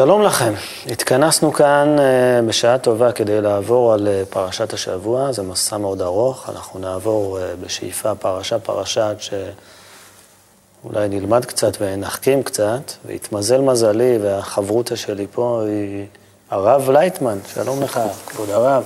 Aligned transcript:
שלום 0.00 0.22
לכם, 0.22 0.52
התכנסנו 0.86 1.52
כאן 1.52 1.96
אה, 1.98 2.42
בשעה 2.46 2.78
טובה 2.78 3.12
כדי 3.12 3.40
לעבור 3.40 3.92
על 3.92 4.08
אה, 4.08 4.22
פרשת 4.30 4.72
השבוע, 4.72 5.32
זה 5.32 5.42
מסע 5.42 5.76
מאוד 5.76 6.02
ארוך, 6.02 6.50
אנחנו 6.50 6.80
נעבור 6.80 7.38
אה, 7.38 7.52
בשאיפה 7.60 8.14
פרשה-פרשה 8.14 9.08
עד 9.10 9.16
שאולי 9.20 11.08
נלמד 11.08 11.44
קצת 11.44 11.76
ונחכים 11.80 12.42
קצת, 12.42 12.92
והתמזל 13.06 13.60
מזלי 13.60 14.18
והחברותא 14.22 14.96
שלי 14.96 15.26
פה 15.32 15.62
היא 15.66 16.06
הרב 16.50 16.90
לייטמן, 16.90 17.38
שלום 17.54 17.82
לך, 17.82 18.00
כבוד 18.26 18.50
הרב. 18.50 18.84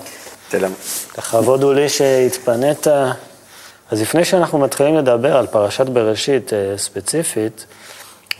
שלום. 0.51 0.73
לכבוד 1.19 1.63
הוא 1.63 1.75
לי 1.75 1.89
שהתפנית. 1.89 2.87
אז 3.91 4.01
לפני 4.01 4.25
שאנחנו 4.25 4.59
מתחילים 4.59 4.97
לדבר 4.97 5.37
על 5.37 5.47
פרשת 5.47 5.87
בראשית 5.87 6.53
ספציפית, 6.77 7.67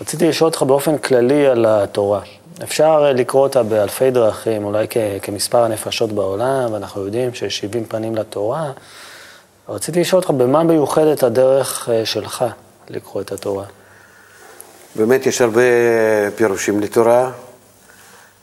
רציתי 0.01 0.29
לשאול 0.29 0.49
אותך 0.51 0.63
באופן 0.63 0.99
כללי 0.99 1.47
על 1.47 1.67
התורה. 1.69 2.21
אפשר 2.63 3.13
לקרוא 3.13 3.43
אותה 3.43 3.63
באלפי 3.63 4.11
דרכים, 4.11 4.65
אולי 4.65 4.87
כ- 4.91 4.97
כמספר 5.23 5.65
הנפשות 5.65 6.13
בעולם, 6.13 6.73
ואנחנו 6.73 7.05
יודעים 7.05 7.35
שיש 7.35 7.59
70 7.59 7.85
פנים 7.85 8.15
לתורה. 8.17 8.71
רציתי 9.69 10.01
לשאול 10.01 10.23
אותך, 10.23 10.31
במה 10.31 10.63
מיוחדת 10.63 11.23
הדרך 11.23 11.89
אה, 11.89 12.07
שלך 12.07 12.45
לקרוא 12.89 13.23
את 13.23 13.33
התורה? 13.33 13.65
באמת 14.97 15.27
יש 15.27 15.41
הרבה 15.41 15.61
פירושים 16.37 16.81
לתורה, 16.81 17.31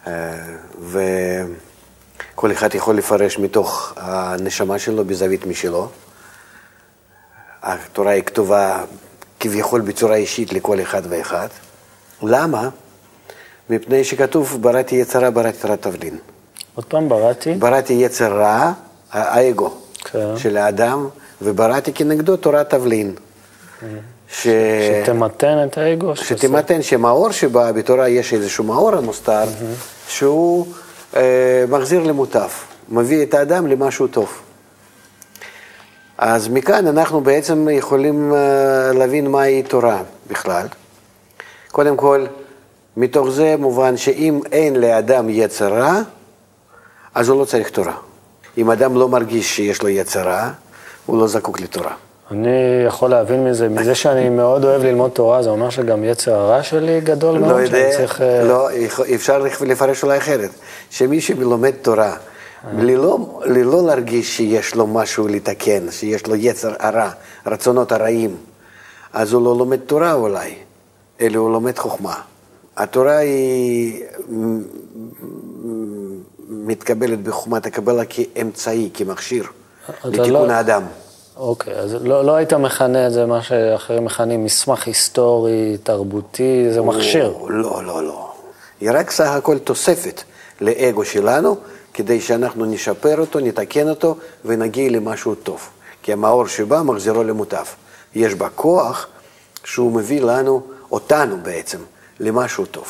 אה, 0.08 0.34
וכל 0.82 2.52
אחד 2.52 2.76
יכול 2.76 2.98
לפרש 2.98 3.40
מתוך 3.40 3.94
הנשמה 3.98 4.80
שלו 4.80 5.06
בזווית 5.06 5.46
משלו. 5.46 5.88
התורה 7.64 8.12
היא 8.12 8.24
כתובה 8.24 8.84
כביכול 9.42 9.82
בצורה 9.82 10.16
אישית 10.16 10.54
לכל 10.54 10.82
אחד 10.82 11.02
ואחד. 11.10 11.48
למה? 12.24 12.70
מפני 13.70 14.04
שכתוב 14.04 14.58
בראתי 14.62 14.96
יצרה, 14.96 15.32
בראתי 15.32 15.58
תורת 15.58 15.82
תבלין. 15.82 16.18
עוד 16.76 16.86
פעם, 16.86 17.10
בראתי. 17.10 17.54
בראתי 17.54 17.94
יצר 17.94 18.34
רע, 18.34 18.72
האגו 19.12 19.74
כן. 20.06 20.38
של 20.38 20.58
האדם, 20.58 21.08
ובראתי 21.42 21.94
כנגדו 21.94 22.38
תורת 22.38 22.70
תבלין. 22.70 23.16
ש... 24.30 24.48
שתמתן 25.04 25.64
את 25.66 25.78
האגו. 25.78 26.16
שתימתן 26.16 26.82
שמאור 26.82 27.32
שבא 27.32 27.72
בתורה 27.72 28.10
יש 28.10 28.34
איזשהו 28.34 28.64
מאור 28.64 28.96
המוסתר, 28.96 29.46
שהוא 30.08 30.68
אה, 31.16 31.66
מחזיר 31.70 32.04
למוטף, 32.04 32.66
מביא 32.90 33.24
את 33.24 33.34
האדם 33.34 33.68
למשהו 33.68 34.08
טוב. 34.08 34.42
אז 36.18 36.48
מכאן 36.48 36.88
אנחנו 36.88 37.22
בעצם 37.22 37.68
יכולים 37.72 38.34
אה, 38.34 38.94
להבין 38.94 39.28
מהי 39.28 39.64
תורה 39.64 40.02
בכלל. 40.30 40.68
קודם 41.72 41.98
כל, 41.98 42.26
מתוך 42.98 43.30
זה 43.30 43.56
מובן 43.60 43.98
שאם 43.98 44.40
אין 44.52 44.76
לאדם 44.76 45.30
יצר 45.30 45.74
רע, 45.74 46.02
אז 47.16 47.30
הוא 47.30 47.40
לא 47.40 47.46
צריך 47.46 47.70
תורה. 47.70 47.94
אם 48.58 48.72
אדם 48.72 48.96
לא 48.96 49.10
מרגיש 49.10 49.56
שיש 49.56 49.82
לו 49.82 49.90
יצר 49.90 50.22
רע, 50.22 50.50
הוא 51.06 51.20
לא 51.20 51.28
זקוק 51.28 51.60
לתורה. 51.60 51.94
אני 52.32 52.50
יכול 52.88 53.10
להבין 53.10 53.50
מזה, 53.50 53.70
מזה 53.70 53.96
שאני 53.96 54.30
מאוד 54.30 54.66
אוהב 54.66 54.84
ללמוד 54.84 55.12
תורה, 55.12 55.44
זה 55.44 55.50
אומר 55.50 55.70
שגם 55.70 56.04
יצר 56.04 56.34
הרע 56.34 56.64
שלי 56.64 57.02
גדול 57.02 57.40
מאוד, 57.40 57.52
לא 57.52 57.66
שאני 57.66 57.78
יודע, 57.80 57.98
צריך... 57.98 58.22
אה, 58.22 58.44
לא, 58.44 58.70
אפשר 59.16 59.46
לפרש 59.62 60.04
אולי 60.04 60.18
אחרת. 60.18 60.50
שמי 60.90 61.22
שלומד 61.22 61.72
תורה, 61.82 62.14
ללא, 62.78 63.42
ללא 63.46 63.86
להרגיש 63.86 64.38
שיש 64.38 64.76
לו 64.76 64.88
משהו 64.88 65.28
לתקן, 65.28 65.92
שיש 65.92 66.28
לו 66.28 66.36
יצר 66.36 66.74
הרע, 66.80 67.10
רצונות 67.48 67.92
הרעים, 67.92 68.36
אז 69.14 69.34
הוא 69.34 69.44
לא 69.46 69.58
לומד 69.58 69.80
תורה 69.80 70.14
אולי, 70.14 70.56
אלא 71.22 71.38
הוא 71.38 71.52
לומד 71.52 71.78
חוכמה. 71.78 72.16
התורה 72.78 73.18
היא 73.18 74.04
מתקבלת 76.50 77.24
בחוכמת 77.24 77.66
הקבלה 77.66 78.04
כאמצעי, 78.06 78.90
כמכשיר, 78.94 79.44
אתה 79.90 80.08
לתיקון 80.08 80.32
לא- 80.32 80.52
האדם. 80.52 80.84
אוקיי, 81.38 81.74
אז 81.76 81.96
לא, 82.02 82.26
לא 82.26 82.36
היית 82.36 82.54
מכנה 82.54 83.08
את 83.08 83.14
זה 83.14 83.26
מה 83.26 83.42
שאחרים 83.42 84.06
מכנים 84.06 84.44
מסמך 84.46 84.88
היסטורי, 84.88 85.78
תרבותי, 85.84 86.66
זה 86.74 86.82
מכשיר. 86.82 87.34
לא, 87.48 87.84
לא, 87.86 88.04
לא. 88.04 88.32
היא 88.82 88.90
רק 88.94 89.12
סך 89.12 89.28
הכל 89.28 89.58
תוספת 89.58 90.22
לאגו 90.62 91.06
שלנו, 91.06 91.58
כדי 91.94 92.22
שאנחנו 92.22 92.66
נשפר 92.66 93.20
אותו, 93.20 93.40
נתקן 93.40 93.90
אותו 93.90 94.16
ונגיע 94.46 94.90
למשהו 94.90 95.36
טוב. 95.36 95.70
כי 96.04 96.14
המאור 96.14 96.48
שבא 96.48 96.82
מחזירו 96.82 97.24
למוטף. 97.24 97.76
יש 98.16 98.36
בה 98.36 98.50
כוח 98.50 99.08
שהוא 99.64 99.92
מביא 99.92 100.22
לנו, 100.22 100.62
אותנו 100.92 101.38
בעצם, 101.44 101.78
למשהו 102.20 102.66
טוב. 102.66 102.86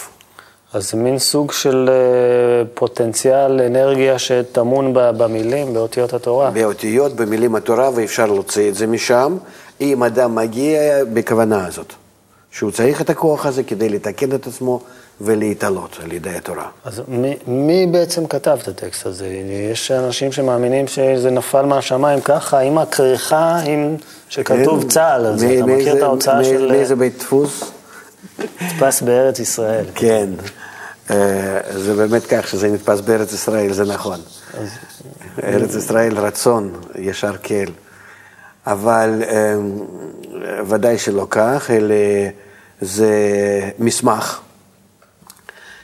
אז 0.73 0.91
זה 0.91 0.97
מין 0.97 1.19
סוג 1.19 1.51
של 1.51 1.89
אה, 1.89 2.65
פוטנציאל 2.73 3.61
אנרגיה 3.61 4.19
שטמון 4.19 4.93
במילים, 4.93 5.73
באותיות 5.73 6.13
התורה. 6.13 6.51
באותיות, 6.51 7.15
במילים 7.15 7.55
התורה, 7.55 7.89
ואפשר 7.95 8.25
להוציא 8.25 8.69
את 8.69 8.75
זה 8.75 8.87
משם, 8.87 9.37
אם 9.81 10.03
אדם 10.03 10.35
מגיע 10.35 11.05
בכוונה 11.13 11.65
הזאת. 11.65 11.93
שהוא 12.51 12.71
צריך 12.71 13.01
את 13.01 13.09
הכוח 13.09 13.45
הזה 13.45 13.63
כדי 13.63 13.89
לתקן 13.89 14.35
את 14.35 14.47
עצמו 14.47 14.81
ולהתעלות 15.25 15.97
על 16.03 16.11
ידי 16.11 16.29
התורה. 16.29 16.65
אז 16.85 17.01
מי, 17.07 17.35
מי 17.47 17.87
בעצם 17.91 18.27
כתב 18.27 18.57
את 18.63 18.67
הטקסט 18.67 19.05
הזה? 19.05 19.27
יש 19.71 19.91
אנשים 19.91 20.31
שמאמינים 20.31 20.87
שזה 20.87 21.29
נפל 21.29 21.61
מהשמיים 21.65 22.21
ככה, 22.21 22.59
עם 22.59 22.77
הכריכה, 22.77 23.59
עם 23.65 23.95
שכתוב 24.29 24.89
צה"ל 24.91 25.25
על 25.25 25.37
זה. 25.37 25.47
מ- 25.47 25.51
אתה 25.57 25.65
מכיר 25.65 25.97
את 25.97 26.01
ההוצאה 26.01 26.43
של 26.43 26.71
מאיזה 26.71 26.95
בית 26.95 27.17
דפוס? 27.19 27.71
נתפס 28.61 29.01
בארץ 29.01 29.39
ישראל? 29.39 29.85
כן, 29.95 30.29
אה, 31.11 31.15
זה 31.77 31.93
באמת 31.95 32.25
כך 32.25 32.47
שזה 32.47 32.67
נתפס 32.67 32.99
בארץ 33.01 33.33
ישראל, 33.33 33.73
זה 33.73 33.85
נכון. 33.85 34.19
ארץ 35.43 35.75
ישראל 35.75 36.17
רצון, 36.17 36.71
ישר 36.95 37.33
כאל. 37.43 37.69
אבל 38.67 39.23
אה, 39.27 39.53
ודאי 40.67 40.97
שלא 40.97 41.27
כך, 41.29 41.71
אלא 41.71 41.95
זה 42.81 43.09
מסמך 43.79 44.39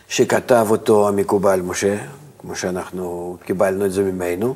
שכתב 0.10 0.68
אותו 0.70 1.08
המקובל 1.08 1.62
משה, 1.62 1.96
כמו 2.42 2.56
שאנחנו 2.56 3.38
קיבלנו 3.46 3.86
את 3.86 3.92
זה 3.92 4.04
ממנו. 4.04 4.56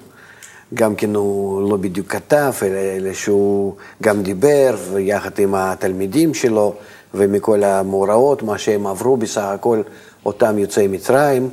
גם 0.73 0.95
כן 0.95 1.15
הוא 1.15 1.69
לא 1.71 1.77
בדיוק 1.77 2.07
כתב, 2.07 2.53
אלא, 2.63 3.13
שהוא 3.13 3.73
גם 4.03 4.23
דיבר, 4.23 4.75
ויחד 4.91 5.39
עם 5.39 5.55
התלמידים 5.55 6.33
שלו, 6.33 6.73
ומכל 7.13 7.63
המאורעות, 7.63 8.43
מה 8.43 8.57
שהם 8.57 8.87
עברו 8.87 9.17
בסך 9.17 9.41
הכל, 9.41 9.81
אותם 10.25 10.57
יוצאי 10.57 10.87
מצרים, 10.87 11.49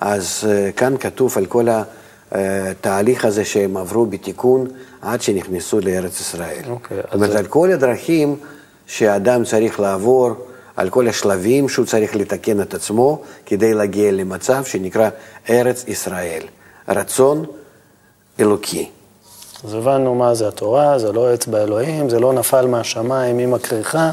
אז 0.00 0.44
uh, 0.44 0.76
כאן 0.78 0.94
כתוב 1.00 1.34
על 1.38 1.46
כל 1.46 1.66
התהליך 2.32 3.24
הזה 3.24 3.44
שהם 3.44 3.76
עברו 3.76 4.06
בתיקון 4.06 4.66
עד 5.02 5.22
שנכנסו 5.22 5.80
לארץ 5.80 6.20
ישראל. 6.20 6.62
אוקיי, 6.70 6.96
זאת 6.96 7.06
אז 7.10 7.14
אומרת, 7.14 7.30
זה- 7.32 7.38
על 7.38 7.46
כל 7.46 7.70
הדרכים 7.72 8.36
שאדם 8.86 9.44
צריך 9.44 9.80
לעבור, 9.80 10.30
על 10.80 10.90
כל 10.90 11.08
השלבים 11.08 11.68
שהוא 11.68 11.86
צריך 11.86 12.16
לתקן 12.16 12.60
את 12.60 12.74
עצמו 12.74 13.22
כדי 13.46 13.74
להגיע 13.74 14.12
למצב 14.12 14.64
שנקרא 14.64 15.10
ארץ 15.50 15.84
ישראל. 15.88 16.42
רצון 16.88 17.44
אלוקי. 18.40 18.88
אז 19.64 19.74
הבנו 19.74 20.14
מה 20.14 20.34
זה 20.34 20.48
התורה, 20.48 20.98
זה 20.98 21.12
לא 21.12 21.34
אצבע 21.34 21.62
אלוהים, 21.62 22.10
זה 22.10 22.20
לא 22.20 22.32
נפל 22.32 22.66
מהשמיים 22.66 23.38
עם 23.38 23.54
הכריכה. 23.54 24.10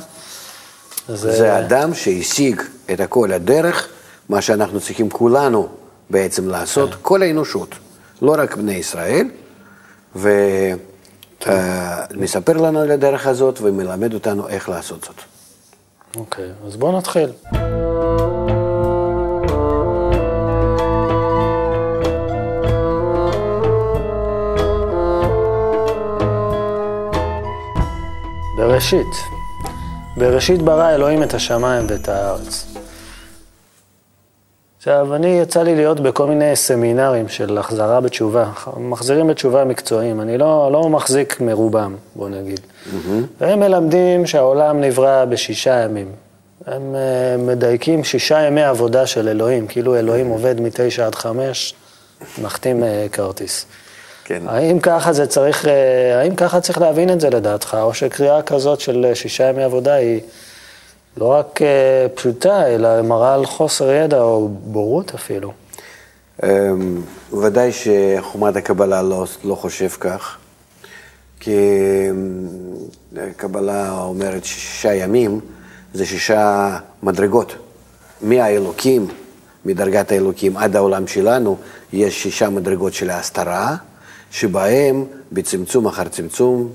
זה, 1.07 1.37
זה 1.37 1.59
אדם 1.59 1.93
שהשיג 1.93 2.61
את 2.93 2.99
הכל 2.99 3.31
הדרך, 3.31 3.87
מה 4.29 4.41
שאנחנו 4.41 4.79
צריכים 4.79 5.09
כולנו 5.09 5.67
בעצם 6.09 6.47
לעשות, 6.49 6.89
כל 7.01 7.21
האנושות, 7.21 7.69
לא 8.21 8.35
רק 8.37 8.55
בני 8.55 8.75
ישראל, 8.75 9.27
ומספר 12.15 12.57
לנו 12.57 12.79
על 12.79 12.91
הדרך 12.91 13.27
הזאת 13.27 13.59
ומלמד 13.61 14.13
אותנו 14.13 14.47
איך 14.47 14.69
לעשות 14.69 15.03
זאת. 15.03 15.36
אוקיי, 16.17 16.49
אז 16.65 16.75
בואו 16.75 16.97
נתחיל. 16.97 17.29
בראשית. 28.57 29.07
בראשית 30.17 30.61
ברא 30.61 30.89
אלוהים 30.95 31.23
את 31.23 31.33
השמיים 31.33 31.85
ואת 31.89 32.09
הארץ. 32.09 32.76
עכשיו, 34.87 35.15
אני 35.15 35.39
יצא 35.39 35.63
לי 35.63 35.75
להיות 35.75 35.99
בכל 35.99 36.27
מיני 36.27 36.55
סמינרים 36.55 37.29
של 37.29 37.57
החזרה 37.57 38.01
בתשובה, 38.01 38.49
מחזירים 38.77 39.27
בתשובה 39.27 39.65
מקצועיים, 39.65 40.21
אני 40.21 40.37
לא, 40.37 40.69
לא 40.71 40.89
מחזיק 40.89 41.41
מרובם, 41.41 41.95
בוא 42.15 42.29
נגיד. 42.29 42.59
Mm-hmm. 42.59 42.97
והם 43.41 43.59
מלמדים 43.59 44.25
שהעולם 44.25 44.81
נברא 44.81 45.25
בשישה 45.25 45.79
ימים. 45.83 46.11
הם 46.65 46.95
uh, 46.95 47.41
מדייקים 47.41 48.03
שישה 48.03 48.39
ימי 48.39 48.63
עבודה 48.63 49.07
של 49.07 49.27
אלוהים, 49.27 49.67
כאילו 49.67 49.95
אלוהים 49.95 50.29
עובד 50.29 50.61
מתשע 50.61 51.05
עד 51.05 51.15
חמש, 51.15 51.73
מחתים 52.41 52.83
uh, 52.83 52.85
כרטיס. 53.11 53.65
כן. 54.25 54.43
האם 54.47 54.79
ככה 54.79 55.13
זה 55.13 55.27
צריך, 55.27 55.65
uh, 55.65 55.67
האם 56.15 56.35
ככה 56.35 56.61
צריך 56.61 56.77
להבין 56.77 57.09
את 57.09 57.21
זה 57.21 57.29
לדעתך, 57.29 57.77
או 57.81 57.93
שקריאה 57.93 58.41
כזאת 58.41 58.79
של 58.79 59.11
שישה 59.13 59.49
ימי 59.49 59.63
עבודה 59.63 59.93
היא... 59.93 60.19
לא 61.17 61.25
רק 61.25 61.61
אה, 61.61 62.07
פשוטה, 62.15 62.67
אלא 62.67 63.01
מראה 63.01 63.33
על 63.33 63.45
חוסר 63.45 63.91
ידע 63.91 64.21
או 64.21 64.47
בורות 64.47 65.13
אפילו. 65.15 65.51
אמ, 66.43 67.01
ודאי 67.41 67.71
שחומת 67.71 68.55
הקבלה 68.55 69.01
לא, 69.01 69.25
לא 69.43 69.55
חושב 69.55 69.87
כך, 69.87 70.37
כי 71.39 71.55
אמ, 72.09 72.47
הקבלה 73.29 74.01
אומרת 74.01 74.45
שישה 74.45 74.93
ימים 74.93 75.39
זה 75.93 76.05
שישה 76.05 76.77
מדרגות. 77.03 77.55
מהאלוקים, 78.21 79.07
מדרגת 79.65 80.11
האלוקים 80.11 80.57
עד 80.57 80.75
העולם 80.75 81.07
שלנו, 81.07 81.57
יש 81.93 82.23
שישה 82.23 82.49
מדרגות 82.49 82.93
של 82.93 83.09
ההסתרה, 83.09 83.75
שבהם 84.31 85.05
בצמצום 85.31 85.85
אחר 85.85 86.07
צמצום 86.07 86.69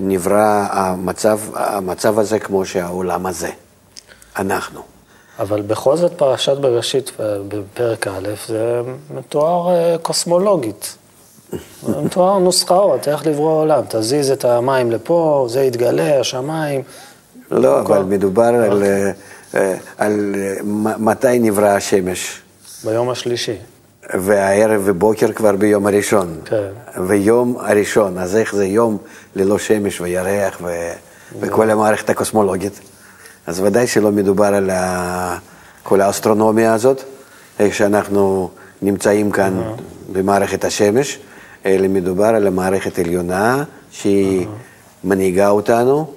נברא 0.00 0.66
המצב, 0.70 1.40
המצב 1.54 2.18
הזה 2.18 2.38
כמו 2.38 2.66
שהעולם 2.66 3.26
הזה, 3.26 3.50
אנחנו. 4.36 4.80
אבל 5.38 5.62
בכל 5.62 5.96
זאת 5.96 6.12
פרשת 6.12 6.56
בראשית 6.56 7.12
בפרק 7.18 8.06
א' 8.06 8.28
זה 8.48 8.80
מתואר 9.14 9.74
אה, 9.74 9.98
קוסמולוגית. 9.98 10.96
מתואר 12.04 12.38
נוסחאות, 12.38 13.08
איך 13.08 13.26
לברוא 13.26 13.60
עולם. 13.60 13.82
תזיז 13.88 14.30
את 14.30 14.44
המים 14.44 14.90
לפה, 14.90 15.46
זה 15.50 15.62
יתגלה, 15.62 16.20
השמיים. 16.20 16.82
לא, 17.50 17.80
אבל 17.80 18.02
מדובר 18.02 18.42
על, 18.42 18.82
אה, 19.54 19.74
על 19.98 20.34
מתי 20.98 21.38
נברא 21.38 21.68
השמש. 21.68 22.40
ביום 22.84 23.10
השלישי. 23.10 23.56
והערב 24.14 24.82
ובוקר 24.84 25.32
כבר 25.32 25.56
ביום 25.56 25.86
הראשון. 25.86 26.40
כן. 26.44 26.66
ויום 27.06 27.56
הראשון, 27.60 28.18
אז 28.18 28.36
איך 28.36 28.54
זה 28.54 28.66
יום 28.66 28.98
ללא 29.36 29.58
שמש 29.58 30.00
וירח 30.00 30.58
ו... 30.62 30.92
וכל 31.40 31.70
המערכת 31.70 32.10
הקוסמולוגית? 32.10 32.80
אז 33.46 33.60
ודאי 33.60 33.86
שלא 33.86 34.12
מדובר 34.12 34.44
על 34.54 34.70
ה... 34.70 35.38
כל 35.82 36.00
האסטרונומיה 36.00 36.74
הזאת, 36.74 37.02
איך 37.58 37.74
שאנחנו 37.74 38.50
נמצאים 38.82 39.30
כאן 39.30 39.62
במערכת 40.12 40.64
השמש, 40.64 41.18
אלא 41.66 41.88
מדובר 41.88 42.26
על 42.26 42.46
המערכת 42.46 42.98
העליונה 42.98 43.64
שהיא 43.90 44.46
מנהיגה 45.04 45.48
אותנו, 45.48 46.12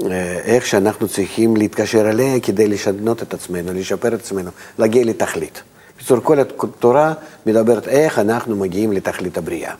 ואיך 0.00 0.66
שאנחנו 0.66 1.08
צריכים 1.08 1.56
להתקשר 1.56 2.10
אליה 2.10 2.40
כדי 2.40 2.68
לשנות 2.68 3.22
את 3.22 3.34
עצמנו, 3.34 3.72
לשפר 3.72 4.14
את 4.14 4.20
עצמנו, 4.20 4.50
להגיע 4.78 5.04
לתכלית. 5.04 5.62
בקיצור, 6.00 6.20
כל 6.22 6.38
התורה 6.40 7.12
מדברת 7.46 7.88
איך 7.88 8.18
אנחנו 8.18 8.56
מגיעים 8.56 8.92
לתכלית 8.92 9.38
הבריאה. 9.38 9.74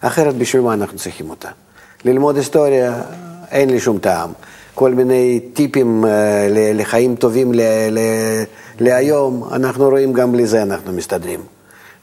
אחרת 0.00 0.34
בשביל 0.36 0.62
מה 0.62 0.74
אנחנו 0.74 0.98
צריכים 0.98 1.30
אותה? 1.30 1.48
ללמוד 2.04 2.36
היסטוריה, 2.36 3.02
אין 3.50 3.70
לי 3.70 3.80
שום 3.80 3.98
טעם. 3.98 4.30
כל 4.74 4.94
מיני 4.94 5.40
טיפים 5.52 6.04
אה, 6.04 6.48
לחיים 6.50 7.16
טובים 7.16 7.52
להיום, 8.80 9.48
אנחנו 9.52 9.88
רואים 9.88 10.12
גם 10.12 10.32
בלי 10.32 10.46
זה 10.46 10.62
אנחנו 10.62 10.92
מסתדרים. 10.92 11.40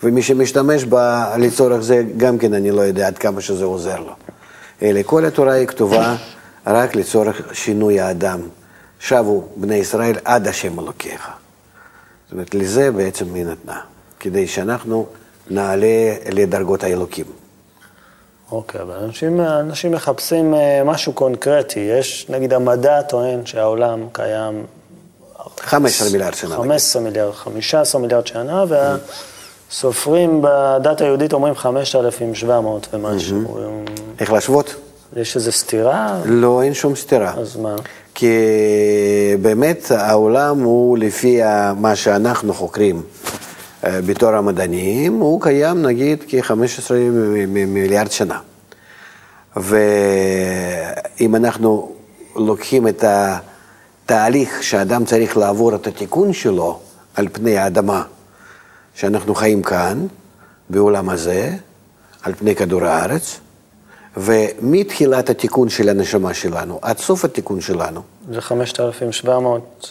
ומי 0.04 0.22
שמשתמש 0.22 0.84
בה 0.84 1.36
לצורך 1.38 1.82
זה, 1.82 2.04
גם 2.18 2.38
כן 2.38 2.54
אני 2.54 2.72
לא 2.72 2.82
יודע 2.82 3.08
עד 3.08 3.18
כמה 3.18 3.42
שזה 3.42 3.66
עוזר 3.66 4.00
לו. 4.00 4.14
אלא 4.82 5.00
כל 5.06 5.26
התורה 5.26 5.54
היא 5.54 5.68
כתובה 5.68 6.16
רק 6.68 6.96
לצורך 6.96 7.42
שינוי 7.54 8.00
האדם. 8.00 8.40
שבו 9.00 9.48
בני 9.56 9.76
ישראל 9.76 10.16
עד 10.26 10.48
השם 10.48 10.80
אלוקיך. 10.80 11.30
זאת 12.30 12.34
אומרת, 12.34 12.56
לזה 12.56 12.92
בעצם 12.92 13.34
היא 13.34 13.46
נתנה, 13.46 13.80
כדי 14.20 14.48
שאנחנו 14.48 15.06
נעלה 15.50 16.16
לדרגות 16.32 16.84
האלוקים. 16.84 17.26
אוקיי, 18.52 18.82
אבל 18.82 18.96
אנשים, 18.96 19.42
אנשים 19.42 19.92
מחפשים 19.92 20.54
אה, 20.54 20.82
משהו 20.86 21.14
קונקרטי. 21.14 21.80
יש, 21.80 22.26
נגיד, 22.30 22.54
המדע 22.54 23.02
טוען 23.02 23.46
שהעולם 23.46 24.08
קיים... 24.12 24.66
15 25.60 26.10
מיליארד 26.12 26.34
שנה. 26.34 26.56
15 26.56 27.02
מיליארד, 27.02 27.34
15 27.34 28.02
מיליארד 28.02 28.28
שנה, 28.28 28.66
והסופרים 29.70 30.42
בדת 30.44 31.02
היהודית 31.02 31.34
אומרים 31.34 31.56
5,700 31.56 32.88
ומשהו. 32.94 33.58
איך 34.20 34.32
להשוות? 34.32 34.76
יש 35.16 35.36
איזו 35.36 35.52
סתירה? 35.52 36.22
לא, 36.26 36.62
אין 36.64 36.74
שום 36.74 36.96
סתירה. 36.96 37.34
אז 37.38 37.56
מה? 37.56 37.76
כי 38.20 38.36
באמת 39.42 39.92
העולם 39.92 40.60
הוא 40.60 40.98
לפי 40.98 41.40
מה 41.78 41.96
שאנחנו 41.96 42.54
חוקרים 42.54 43.02
אה, 43.84 44.02
בתור 44.02 44.30
המדענים, 44.30 45.20
הוא 45.20 45.42
קיים 45.42 45.86
נגיד 45.86 46.24
כ-15 46.28 46.92
מיליארד 47.68 48.12
שנה. 48.12 48.40
ואם 49.56 51.36
אנחנו 51.36 51.92
לוקחים 52.36 52.88
את 52.88 53.04
התהליך 53.04 54.64
שאדם 54.64 55.06
צריך 55.06 55.38
לעבור 55.38 55.76
את 55.76 55.88
התיקון 55.88 56.34
שלו 56.34 56.80
על 57.16 57.28
פני 57.32 57.58
האדמה, 57.58 58.04
שאנחנו 58.96 59.36
חיים 59.36 59.62
כאן, 59.62 60.08
בעולם 60.70 61.10
הזה, 61.10 61.52
על 62.24 62.34
פני 62.34 62.56
כדור 62.56 62.86
הארץ, 62.86 63.40
ומתחילת 64.18 65.30
התיקון 65.30 65.70
של 65.70 65.90
הנשמה 65.90 66.34
שלנו 66.34 66.80
עד 66.82 66.98
סוף 66.98 67.26
התיקון 67.26 67.62
שלנו. 67.62 68.02
זה 68.32 68.42
5,700... 68.42 69.88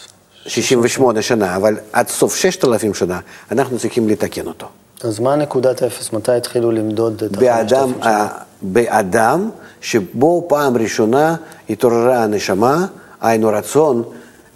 68 0.47 1.23
שנה, 1.23 1.57
אבל 1.57 1.77
עד 1.93 2.09
סוף 2.09 2.37
6,000 2.37 2.95
שנה 2.95 3.21
אנחנו 3.53 3.79
צריכים 3.79 4.09
לתקן 4.09 4.47
אותו. 4.47 4.67
אז 5.05 5.21
מה 5.21 5.37
נקודת 5.37 5.83
אפס? 5.83 6.13
מתי 6.13 6.33
התחילו 6.33 6.73
למדוד 6.73 7.23
את 7.23 7.43
ה-5,000 7.43 7.69
שנה? 7.69 8.29
באדם 8.63 9.51
שבו 9.81 10.47
פעם 10.49 10.77
ראשונה 10.77 11.37
התעוררה 11.71 12.25
הנשמה, 12.25 12.87
היינו 13.21 13.49
רצון 13.49 14.03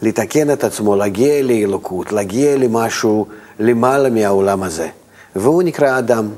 לתקן 0.03 0.51
את 0.53 0.65
עצמו, 0.65 0.97
להגיע 0.97 1.43
לאלוקות, 1.43 2.13
להגיע 2.13 2.57
למשהו 2.57 3.27
למעלה 3.59 4.11
מהעולם 4.11 4.63
הזה. 4.63 4.89
והוא 5.37 5.63
נקרא 5.63 5.99
אדם. 5.99 6.29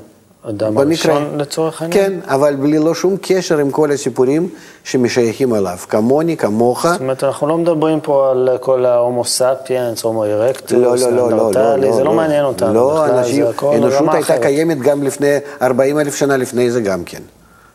אדם 0.49 0.77
הראשון 0.77 1.37
לצורך 1.37 1.81
העניין? 1.81 2.03
כן, 2.03 2.19
אבל 2.27 2.55
בלי 2.55 2.79
לא 2.79 2.95
שום 2.95 3.15
קשר 3.21 3.57
עם 3.57 3.71
כל 3.71 3.91
הסיפורים 3.91 4.49
שמשייכים 4.83 5.55
אליו, 5.55 5.77
כמוני, 5.89 6.37
כמוך. 6.37 6.87
זאת 6.87 7.01
אומרת, 7.01 7.23
אנחנו 7.23 7.47
לא 7.47 7.57
מדברים 7.57 7.99
פה 7.99 8.31
על 8.31 8.49
כל 8.61 8.85
ההומו 8.85 9.25
ספיאנס, 9.25 10.03
הומו 10.03 10.25
ארקטוס, 10.25 10.71
לא, 10.71 10.97
לא, 10.97 11.11
לא, 11.11 11.51
לא, 11.51 11.77
לא, 11.77 11.95
זה 11.95 12.03
לא 12.03 12.13
מעניין 12.13 12.45
אותנו 12.45 12.73
לא, 12.73 12.93
בכלל, 12.93 13.17
אנשים, 13.17 13.43
זה 13.43 13.49
הכל 13.49 13.75
אנושות 13.75 14.13
הייתה 14.13 14.37
קיימת 14.37 14.79
גם 14.79 15.03
לפני 15.03 15.37
40 15.61 15.99
אלף 15.99 16.15
שנה 16.15 16.37
לפני 16.37 16.71
זה 16.71 16.81
גם 16.81 17.03
כן. 17.03 17.21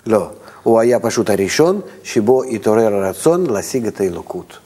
לא, 0.06 0.26
הוא 0.62 0.80
היה 0.80 1.00
פשוט 1.00 1.30
הראשון 1.30 1.80
שבו 2.02 2.42
התעורר 2.42 2.94
הרצון 2.94 3.46
להשיג 3.46 3.86
את 3.86 4.00
האלוקות. 4.00 4.58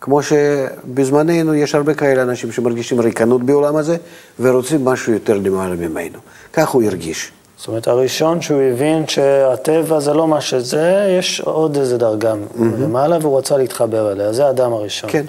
כמו 0.00 0.20
שבזמננו 0.22 1.54
יש 1.54 1.74
הרבה 1.74 1.94
כאלה 1.94 2.22
אנשים 2.22 2.52
שמרגישים 2.52 3.00
ריקנות 3.00 3.42
בעולם 3.42 3.76
הזה 3.76 3.96
ורוצים 4.40 4.84
משהו 4.84 5.12
יותר 5.12 5.34
למעלה 5.34 5.76
ממנו. 5.76 6.18
כך 6.52 6.68
הוא 6.68 6.82
הרגיש. 6.82 7.32
זאת 7.56 7.68
אומרת, 7.68 7.88
הראשון 7.88 8.42
שהוא 8.42 8.62
הבין 8.62 9.08
שהטבע 9.08 10.00
זה 10.00 10.12
לא 10.12 10.28
מה 10.28 10.40
שזה, 10.40 11.16
יש 11.18 11.40
עוד 11.40 11.76
איזה 11.76 11.98
דרגה 11.98 12.32
mm-hmm. 12.32 12.62
למעלה 12.62 13.18
והוא 13.20 13.38
רצה 13.38 13.56
להתחבר 13.56 14.12
אליה, 14.12 14.32
זה 14.32 14.46
האדם 14.46 14.72
הראשון. 14.72 15.10
כן. 15.10 15.24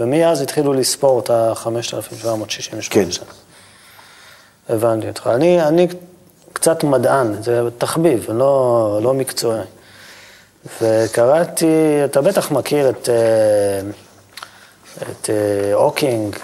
ומאז 0.00 0.40
התחילו 0.40 0.72
לספור 0.72 1.20
את 1.20 1.30
ה-5,768 1.30 2.90
כן. 2.90 3.10
שנה. 3.10 3.24
הבנתי 4.68 5.08
אותך. 5.08 5.30
אני, 5.34 5.62
אני 5.62 5.88
קצת 6.52 6.84
מדען, 6.84 7.42
זה 7.42 7.62
תחביב, 7.78 8.26
לא, 8.28 9.00
לא 9.02 9.14
מקצועי. 9.14 9.60
וקראתי, 10.82 12.00
אתה 12.04 12.20
בטח 12.20 12.50
מכיר 12.50 12.90
את, 12.90 13.08
אה, 13.08 13.90
את 15.02 15.30
אה, 15.30 15.74
הוקינג, 15.74 16.36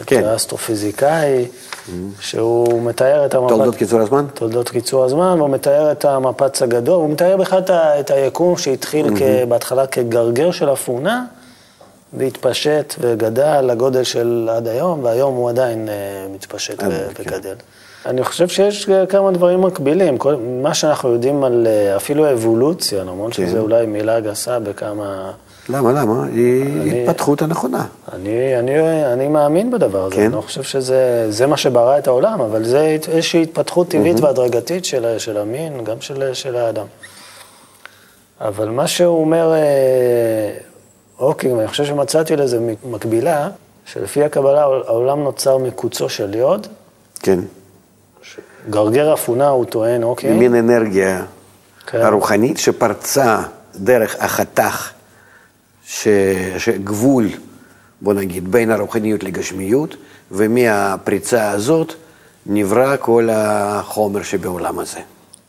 את 0.00 0.04
כן. 0.04 0.24
האסטרופיזיקאי, 0.24 1.46
mm-hmm. 1.46 1.90
שהוא 2.20 2.82
מתאר 2.82 3.26
את 3.26 3.34
המפץ... 3.34 3.48
תולדות 3.48 3.76
קיצור 3.76 4.00
הזמן? 4.00 4.26
תולדות 4.34 4.68
קיצור 4.68 5.04
הזמן, 5.04 5.34
והוא 5.38 5.50
מתאר 5.50 5.92
את 5.92 6.04
המפץ 6.04 6.62
הגדול, 6.62 6.96
הוא 6.96 7.10
מתאר 7.10 7.36
בכלל 7.36 7.60
את 7.70 8.10
היקום 8.10 8.56
שהתחיל 8.56 9.06
mm-hmm. 9.06 9.46
בהתחלה 9.48 9.86
כגרגר 9.86 10.50
של 10.50 10.72
אפונה, 10.72 11.24
והתפשט 12.12 12.94
וגדל 13.00 13.60
לגודל 13.60 14.02
של 14.02 14.48
עד 14.52 14.68
היום, 14.68 15.04
והיום 15.04 15.34
הוא 15.34 15.50
עדיין 15.50 15.88
אה, 15.88 16.34
מתפשט 16.34 16.82
וגדל. 16.82 17.40
כן. 17.42 17.54
אני 18.06 18.24
חושב 18.24 18.48
שיש 18.48 18.90
כמה 19.08 19.30
דברים 19.30 19.60
מקבילים. 19.60 20.18
כל, 20.18 20.36
מה 20.62 20.74
שאנחנו 20.74 21.12
יודעים 21.12 21.44
על 21.44 21.66
אה, 21.66 21.96
אפילו 21.96 22.32
אבולוציה, 22.32 23.04
למרות 23.04 23.34
כן. 23.34 23.46
שזו 23.46 23.58
אולי 23.58 23.86
מילה 23.86 24.20
גסה 24.20 24.58
בכמה... 24.58 25.32
למה, 25.68 25.92
למה? 25.92 26.24
היא 26.26 26.62
אני- 26.62 27.02
התפתחות 27.08 27.42
הנכונה. 27.42 27.86
אני, 28.12 28.58
אני, 28.58 28.74
אני 29.12 29.28
מאמין 29.28 29.70
בדבר 29.70 30.04
הזה, 30.04 30.16
כן. 30.16 30.22
אני 30.24 30.32
לא 30.32 30.40
חושב 30.40 30.62
שזה 30.62 31.26
זה 31.30 31.46
מה 31.46 31.56
שברא 31.56 31.98
את 31.98 32.06
העולם, 32.06 32.40
אבל 32.40 32.64
זה 32.64 32.96
איזושהי 33.08 33.42
התפתחות 33.42 33.88
טבעית 33.88 34.20
והדרגתית 34.20 34.84
של, 34.84 35.18
של 35.18 35.36
המין, 35.38 35.84
גם 35.84 36.00
של, 36.00 36.34
של 36.34 36.56
האדם. 36.56 36.86
אבל 38.40 38.68
מה 38.68 38.86
שהוא 38.86 39.20
אומר, 39.20 39.52
אה, 39.54 40.52
אוקיי, 41.18 41.52
אני 41.52 41.68
חושב 41.68 41.84
שמצאתי 41.84 42.36
לזה 42.36 42.58
מקבילה, 42.84 43.48
שלפי 43.84 44.24
הקבלה 44.24 44.60
העולם 44.62 45.22
נוצר 45.24 45.58
מקוצו 45.58 46.08
של 46.08 46.34
יוד, 46.34 46.66
כן. 47.20 47.38
גרגר 48.70 49.14
אפונה 49.14 49.48
הוא 49.48 49.64
טוען, 49.64 50.02
אוקיי, 50.02 50.32
מין 50.32 50.54
אנרגיה 50.54 51.22
כן. 51.86 52.00
הרוחנית 52.00 52.58
שפרצה 52.58 53.42
דרך 53.74 54.16
החתך, 54.20 54.90
ש... 55.86 56.08
שגבול, 56.58 57.28
בוא 58.00 58.14
נגיד, 58.14 58.52
בין 58.52 58.70
הרוחניות 58.70 59.24
לגשמיות, 59.24 59.96
ומהפריצה 60.30 61.50
הזאת 61.50 61.92
נברא 62.46 62.96
כל 63.00 63.28
החומר 63.32 64.22
שבעולם 64.22 64.78
הזה. 64.78 64.98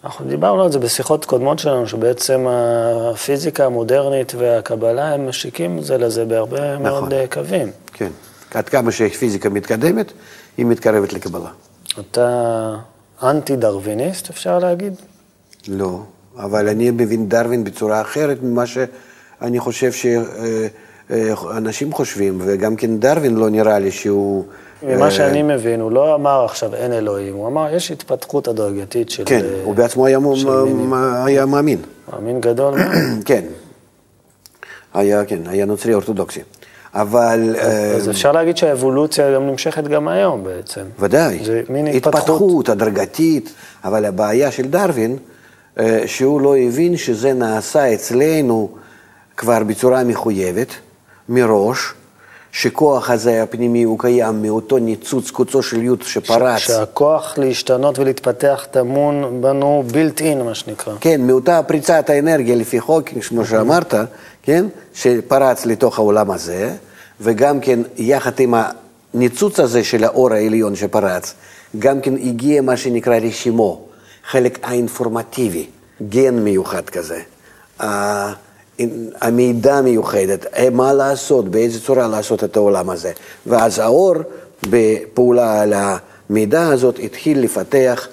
אנחנו 0.03 0.25
דיברנו 0.25 0.63
על 0.63 0.72
זה 0.72 0.79
בשיחות 0.79 1.25
קודמות 1.25 1.60
שלנו, 1.60 1.88
שבעצם 1.88 2.46
הפיזיקה 2.50 3.65
המודרנית 3.65 4.34
והקבלה 4.38 5.13
הם 5.13 5.29
משיקים 5.29 5.82
זה 5.82 5.98
לזה 5.98 6.25
בהרבה 6.25 6.77
מאוד 6.77 7.13
אה, 7.13 7.25
קווים. 7.27 7.72
כן. 7.94 8.10
עד 8.53 8.70
כמה 8.70 8.91
שהפיזיקה 8.91 9.50
מתקדמת, 9.50 10.12
היא 10.58 10.65
מתקרבת 10.65 11.13
לקבלה. 11.13 11.50
אתה 12.00 12.75
אנטי-דרוויניסט, 13.24 14.29
אפשר 14.29 14.60
להגיד? 14.60 14.94
לא, 15.67 16.00
אבל 16.38 16.70
אני 16.70 16.91
מבין 16.91 17.29
דרווין 17.29 17.63
בצורה 17.63 18.01
אחרת 18.01 18.38
ממה 18.44 18.65
שאני 19.39 19.60
חושב 19.60 19.91
שאנשים 21.10 21.94
חושבים, 21.94 22.38
וגם 22.41 22.75
כן 22.75 22.98
דרווין 22.98 23.36
לא 23.36 23.50
נראה 23.50 23.79
לי 23.79 23.91
שהוא... 23.91 24.44
ממה 24.84 25.06
אה, 25.06 25.12
שאני 25.12 25.44
מבין, 25.44 25.82
הוא 25.82 25.91
לא 25.91 26.15
אמר 26.15 26.46
עכשיו 26.46 26.75
אין 26.75 26.94
אלוהים, 26.94 27.36
הוא 27.36 27.48
אמר 27.48 27.75
יש 27.75 27.91
התפתחות 27.91 28.48
הדרגתית 28.48 29.10
של... 29.10 29.24
כן, 29.25 29.46
אה, 29.46 29.62
הוא 29.63 29.75
בעצמו 29.75 30.06
היה, 30.06 30.20
מ-. 30.20 30.94
היה 31.25 31.46
מאמין. 31.46 31.79
מאמין 32.13 32.41
גדול 32.41 32.79
מאוד. 32.79 32.91
כן. 33.25 33.44
היה, 34.94 35.25
כן, 35.25 35.39
היה 35.48 35.65
נוצרי 35.65 35.94
אורתודוקסי. 35.94 36.41
אבל... 36.94 37.56
אה, 37.60 37.96
אז 37.96 38.10
אפשר 38.10 38.32
להגיד 38.32 38.58
שהאבולוציה 38.58 39.34
גם 39.36 39.48
נמשכת 39.48 39.84
גם 39.84 40.08
היום 40.08 40.44
בעצם. 40.44 40.82
ודאי, 41.00 41.39
זה 41.44 41.62
מין 41.70 41.88
התפתחות. 41.88 42.15
התפתחות 42.15 42.70
הדרגתית, 42.70 43.53
אבל 43.84 44.06
הבעיה 44.06 44.51
של 44.51 44.67
דרווין, 44.67 45.17
אה, 45.79 46.03
שהוא 46.06 46.41
לא 46.41 46.58
הבין 46.58 46.98
שזה 46.98 47.34
נעשה 47.34 47.94
אצלנו 47.94 48.70
כבר 49.38 49.63
בצורה 49.63 50.03
מחויבת, 50.03 50.67
מראש, 51.29 51.94
שכוח 52.51 53.10
הזה 53.10 53.44
הפנימי 53.44 53.84
הוא 53.84 54.00
קיים 54.00 54.41
מאותו 54.41 54.77
ניצוץ 54.77 55.32
קוצו 55.32 55.63
של 55.63 55.84
יוד 55.84 56.01
שפרץ. 56.03 56.60
שהכוח 56.60 57.38
להשתנות 57.38 58.00
ולהתפתח 58.00 58.67
טמון 58.72 59.41
בנו 59.41 59.84
built 59.91 60.20
in, 60.20 60.44
מה 60.44 60.56
שנקרא. 60.56 60.94
כן, 61.01 61.22
מאותה 61.27 61.63
פריצת 61.63 62.10
האנרגיה 62.10 62.56
לפי 62.56 62.79
חוקינג, 62.79 63.24
כמו 63.24 63.46
שאמרת, 63.46 63.94
כן, 64.44 64.65
שפרץ 64.94 65.65
לתוך 65.65 66.00
העולם 66.00 66.32
הזה, 66.32 66.75
וגם 67.22 67.60
כן 67.60 67.79
יחד 67.98 68.39
עם 68.39 68.53
הניצוץ 69.13 69.60
הזה 69.60 69.84
של 69.84 70.03
האור 70.03 70.34
העליון 70.34 70.75
שפרץ, 70.75 71.34
גם 71.79 72.01
כן 72.01 72.13
הגיע 72.13 72.62
מה 72.62 72.77
שנקרא 72.77 73.15
רשימו, 73.17 73.82
חלק 74.29 74.60
האינפורמטיבי, 74.63 75.65
גן 76.10 76.36
מיוחד 76.39 76.89
כזה, 76.89 77.22
ה- 77.82 78.47
המידע 79.22 79.82
מיוחדת, 79.82 80.46
אה, 80.58 80.70
מה 80.72 80.94
לעשות, 80.94 81.48
באיזה 81.50 81.80
צורה 81.82 82.08
לעשות 82.08 82.44
את 82.44 82.58
העולם 82.58 82.90
הזה. 82.90 83.12
ואז 83.48 83.80
האור, 83.80 84.14
בפעולה 84.70 85.62
על 85.62 85.74
המידע 86.30 86.68
הזאת, 86.68 87.00
התחיל 87.04 87.40
לפתח 87.44 88.08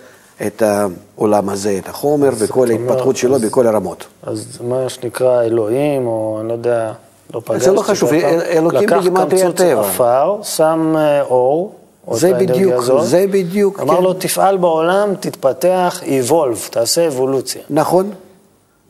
את 0.46 0.62
העולם 0.62 1.48
הזה, 1.48 1.78
את 1.82 1.88
החומר 1.88 2.30
וכל 2.38 2.66
ההתפתחות 2.70 3.16
שלו 3.16 3.34
אז- 3.36 3.42
בכל 3.44 3.66
הרמות. 3.66 4.04
אז 4.22 4.58
מה 4.68 4.88
שנקרא 4.88 5.42
אלוהים, 5.42 6.06
או 6.06 6.38
אני 6.40 6.48
לא 6.48 6.52
יודע, 6.52 6.92
לא 7.34 7.40
פגשתי. 7.44 7.64
זה 7.64 7.72
לא 7.72 7.80
חשוב, 7.80 8.08
אותו 8.12 8.20
פעם. 8.22 8.34
אל- 8.34 8.40
אלוקים 8.40 8.88
לקח 8.88 8.96
קמצוץ 9.14 9.42
הטבע. 9.42 9.80
עפר, 9.80 10.36
שם 10.42 10.94
אה, 10.96 11.22
אור, 11.22 11.72
או 12.08 12.16
זה 12.16 12.34
בדיוק, 12.34 12.72
הזאת, 12.74 13.06
זה 13.06 13.24
בדיוק, 13.30 13.80
אמר 13.80 13.96
כן. 13.96 14.02
לו, 14.02 14.12
תפעל 14.14 14.56
בעולם, 14.56 15.14
תתפתח, 15.20 16.02
evolve, 16.02 16.70
תעשה 16.70 17.06
אבולוציה. 17.06 17.62
נכון, 17.70 18.10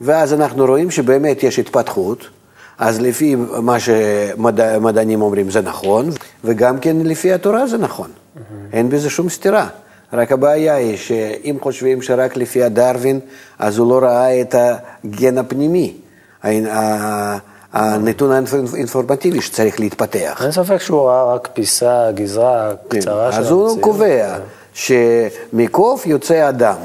ואז 0.00 0.32
אנחנו 0.32 0.66
רואים 0.66 0.90
שבאמת 0.90 1.42
יש 1.42 1.58
התפתחות, 1.58 2.18
אז 2.78 3.00
לפי 3.00 3.36
מה 3.62 3.80
שמדענים 3.80 5.22
אומרים 5.22 5.50
זה 5.50 5.60
נכון, 5.60 6.10
וגם 6.44 6.78
כן 6.78 6.96
לפי 6.96 7.32
התורה 7.32 7.66
זה 7.66 7.78
נכון. 7.78 8.10
אין 8.72 8.88
בזה 8.90 9.10
שום 9.10 9.28
סתירה. 9.28 9.68
רק 10.12 10.32
הבעיה 10.32 10.74
היא 10.74 10.96
שאם 10.96 11.56
חושבים 11.62 12.02
שרק 12.02 12.36
לפי 12.36 12.62
הדרווין, 12.62 13.20
אז 13.58 13.78
הוא 13.78 13.90
לא 13.90 14.06
ראה 14.06 14.40
את 14.40 14.54
הגן 15.04 15.38
הפנימי, 15.38 15.94
הנתון 17.72 18.32
האינפורמטיבי 18.74 19.40
שצריך 19.40 19.80
להתפתח. 19.80 20.40
אין 20.42 20.52
ספק 20.52 20.78
שהוא 20.80 21.08
ראה 21.08 21.34
רק 21.34 21.48
פיסה, 21.54 22.12
גזרה 22.14 22.72
קצרה 22.88 23.32
של 23.32 23.36
כן. 23.36 23.42
אז 23.44 23.50
הוא 23.50 23.62
המציאות. 23.62 23.84
קובע 23.84 24.38
שמקוף 24.74 26.06
יוצא 26.06 26.48
אדם, 26.48 26.76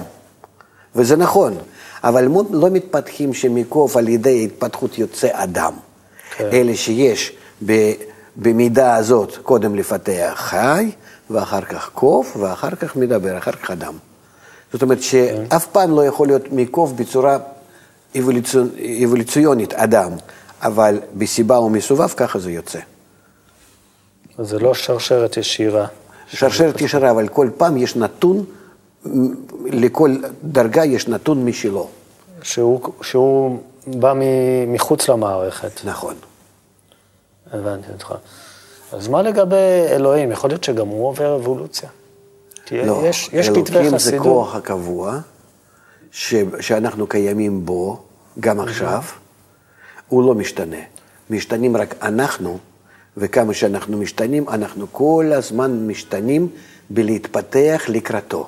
וזה 0.96 1.16
נכון, 1.16 1.58
אבל 2.04 2.24
לא- 2.26 2.44
לא 2.52 2.70
מתפתחים 2.70 3.34
שמקוף 3.34 3.98
על 3.98 4.08
ידי 4.08 4.44
התפתחות 4.46 4.98
יוצא 4.98 5.28
אדם, 5.32 5.74
כן. 6.38 6.50
אלא 6.54 6.76
שיש 6.76 7.32
במידה 8.38 8.96
הזאת 8.96 9.38
קודם 9.44 9.76
לפתח 9.76 10.34
חי, 10.36 10.92
ואחר 11.30 11.62
כך 11.62 11.90
קוף, 11.94 12.38
ואחר 12.40 12.76
כך 12.76 12.96
מדבר, 12.96 13.38
אחר 13.38 13.52
כך 13.52 13.72
אדם. 13.72 13.94
זאת 14.74 14.82
אומרת 14.82 15.02
שאף 15.04 15.66
פעם 15.66 15.92
לא 15.96 16.06
יכול 16.06 16.28
להיות 16.28 16.52
מקוף 16.52 16.92
בצורה 16.92 17.38
אבולוציונ- 18.16 19.04
אבולוציונית 19.06 19.74
אדם, 19.74 20.12
אבל 20.62 21.00
בסיבה 21.14 21.60
ומסובב 21.60 22.08
ככה 22.08 22.40
זה 22.40 22.52
יוצא. 22.52 22.80
זה 24.40 24.60
לא 24.60 24.74
שרשרת 24.74 25.38
ישירה. 25.38 25.86
שרשרת 26.28 26.82
ישרה, 26.82 27.12
אבל 27.12 27.28
כל 27.28 27.50
פעם 27.58 27.78
יש 27.78 27.96
נתון, 27.96 28.46
לכל 29.66 30.16
דרגה 30.44 30.86
יש 30.86 31.08
נתון 31.08 31.46
משלו. 31.46 31.88
שהוא, 32.42 32.82
שהוא 33.02 33.60
בא 33.88 34.14
מ- 34.14 34.74
מחוץ 34.74 35.10
למערכת. 35.10 35.72
נכון. 35.86 36.16
הבנתי 37.52 37.92
אותך. 37.92 38.14
אז 38.92 39.08
מה 39.08 39.22
לגבי 39.22 39.56
אלוהים? 39.90 40.32
יכול 40.32 40.50
להיות 40.50 40.64
שגם 40.64 40.88
הוא 40.88 41.08
עובר 41.08 41.36
אבולוציה. 41.36 41.90
לא, 42.72 43.02
יש, 43.06 43.30
יש 43.34 43.50
אלוקים 43.50 43.98
זה. 43.98 44.20
כוח 44.20 44.56
הקבוע, 44.56 45.20
ש, 46.12 46.36
שאנחנו 46.60 47.08
קיימים 47.08 47.66
בו, 47.66 48.00
גם 48.40 48.60
עכשיו, 48.60 49.02
הוא 50.08 50.24
לא 50.24 50.36
משתנה. 50.36 50.78
משתנים 51.30 51.78
רק 51.78 51.96
אנחנו, 52.02 52.58
וכמה 53.18 53.54
שאנחנו 53.54 53.98
משתנים, 53.98 54.50
אנחנו 54.50 54.86
כל 54.92 55.32
הזמן 55.36 55.88
משתנים 55.88 56.48
בלהתפתח 56.90 57.84
לקראתו, 57.88 58.48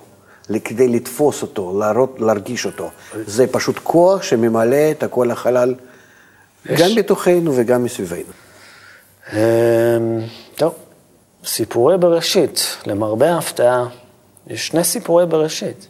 כדי 0.59 0.87
לתפוס 0.87 1.41
אותו, 1.41 1.79
להראות, 1.79 2.15
להרגיש 2.19 2.65
אותו. 2.65 2.89
זה 3.25 3.47
פשוט 3.47 3.79
כוח 3.83 4.23
שממלא 4.23 4.91
את 4.91 5.03
כל 5.09 5.31
החלל, 5.31 5.75
יש- 6.65 6.81
גם 6.81 6.89
בתוכנו 6.95 7.51
וגם 7.55 7.83
מסביבנו. 7.83 8.23
אמ, 9.33 9.37
טוב, 10.55 10.73
סיפורי 11.45 11.97
בראשית. 11.97 12.77
למרבה 12.85 13.31
ההפתעה, 13.31 13.87
יש 14.47 14.67
שני 14.67 14.83
סיפורי 14.83 15.25
בראשית. 15.25 15.87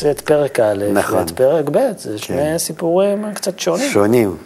יש 0.00 0.06
את 0.06 0.20
פרק 0.20 0.60
א' 0.60 0.84
נכון. 0.92 1.18
ואת 1.18 1.30
פרק 1.30 1.64
ב', 1.72 1.78
זה 1.98 2.18
שני 2.18 2.58
סיפורים 2.58 3.34
קצת 3.34 3.58
שונים. 3.58 3.90
שונים. 3.90 4.36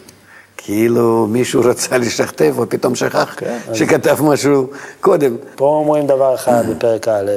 כאילו 0.56 1.26
מישהו 1.26 1.62
רצה 1.64 1.98
לשכתב, 1.98 2.54
ופתאום 2.58 2.94
שכח 2.94 3.34
כן, 3.38 3.58
אז- 3.68 3.76
שכתב 3.76 4.16
משהו 4.22 4.66
קודם. 5.00 5.36
פה 5.56 5.64
אומרים 5.64 6.06
דבר 6.06 6.34
אחד 6.34 6.62
בפרק 6.70 7.08
א', 7.08 7.30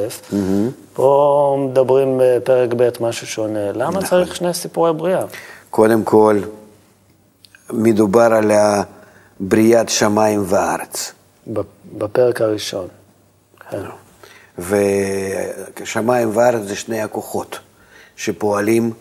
פה 0.93 1.57
מדברים 1.69 2.21
בפרק 2.23 2.69
ב' 2.77 2.89
משהו 2.99 3.27
שונה. 3.27 3.71
למה 3.71 4.03
צריך 4.09 4.35
שני 4.35 4.53
סיפורי 4.53 4.93
בריאה? 4.93 5.23
קודם 5.69 6.03
כל, 6.03 6.39
מדובר 7.73 8.21
על 8.33 8.51
בריאת 9.39 9.89
שמיים 9.89 10.43
וארץ. 10.45 11.13
בפרק 11.97 12.41
הראשון. 12.41 12.87
כן. 13.69 13.81
ושמיים 14.59 16.29
וארץ 16.33 16.61
זה 16.67 16.75
שני 16.75 17.01
הכוחות 17.01 17.59
שפועלים 18.17 18.91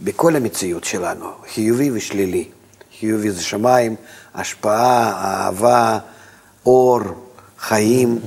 בכל 0.00 0.36
המציאות 0.36 0.84
שלנו, 0.84 1.26
חיובי 1.54 1.90
ושלילי. 1.90 2.44
חיובי 3.00 3.30
זה 3.30 3.42
שמיים, 3.42 3.94
השפעה, 4.34 5.12
אהבה, 5.24 5.98
אור, 6.66 7.00
חיים, 7.58 8.18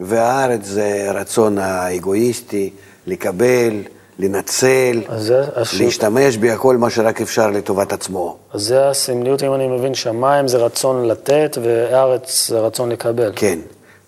והארץ 0.00 0.60
זה 0.64 1.06
רצון 1.14 1.58
האגואיסטי, 1.58 2.70
לקבל, 3.06 3.82
לנצל, 4.18 5.02
זה 5.16 5.44
הש- 5.56 5.74
להשתמש 5.80 6.36
בכל 6.36 6.76
מה 6.76 6.90
שרק 6.90 7.20
אפשר 7.20 7.50
לטובת 7.50 7.92
עצמו. 7.92 8.36
אז 8.52 8.62
זה 8.62 8.88
הסמליות, 8.88 9.42
אם 9.42 9.54
אני 9.54 9.66
מבין, 9.68 9.94
שמיים 9.94 10.48
זה 10.48 10.56
רצון 10.58 11.08
לתת, 11.08 11.58
וארץ 11.62 12.48
זה 12.48 12.60
רצון 12.60 12.88
לקבל. 12.88 13.32
כן, 13.36 13.58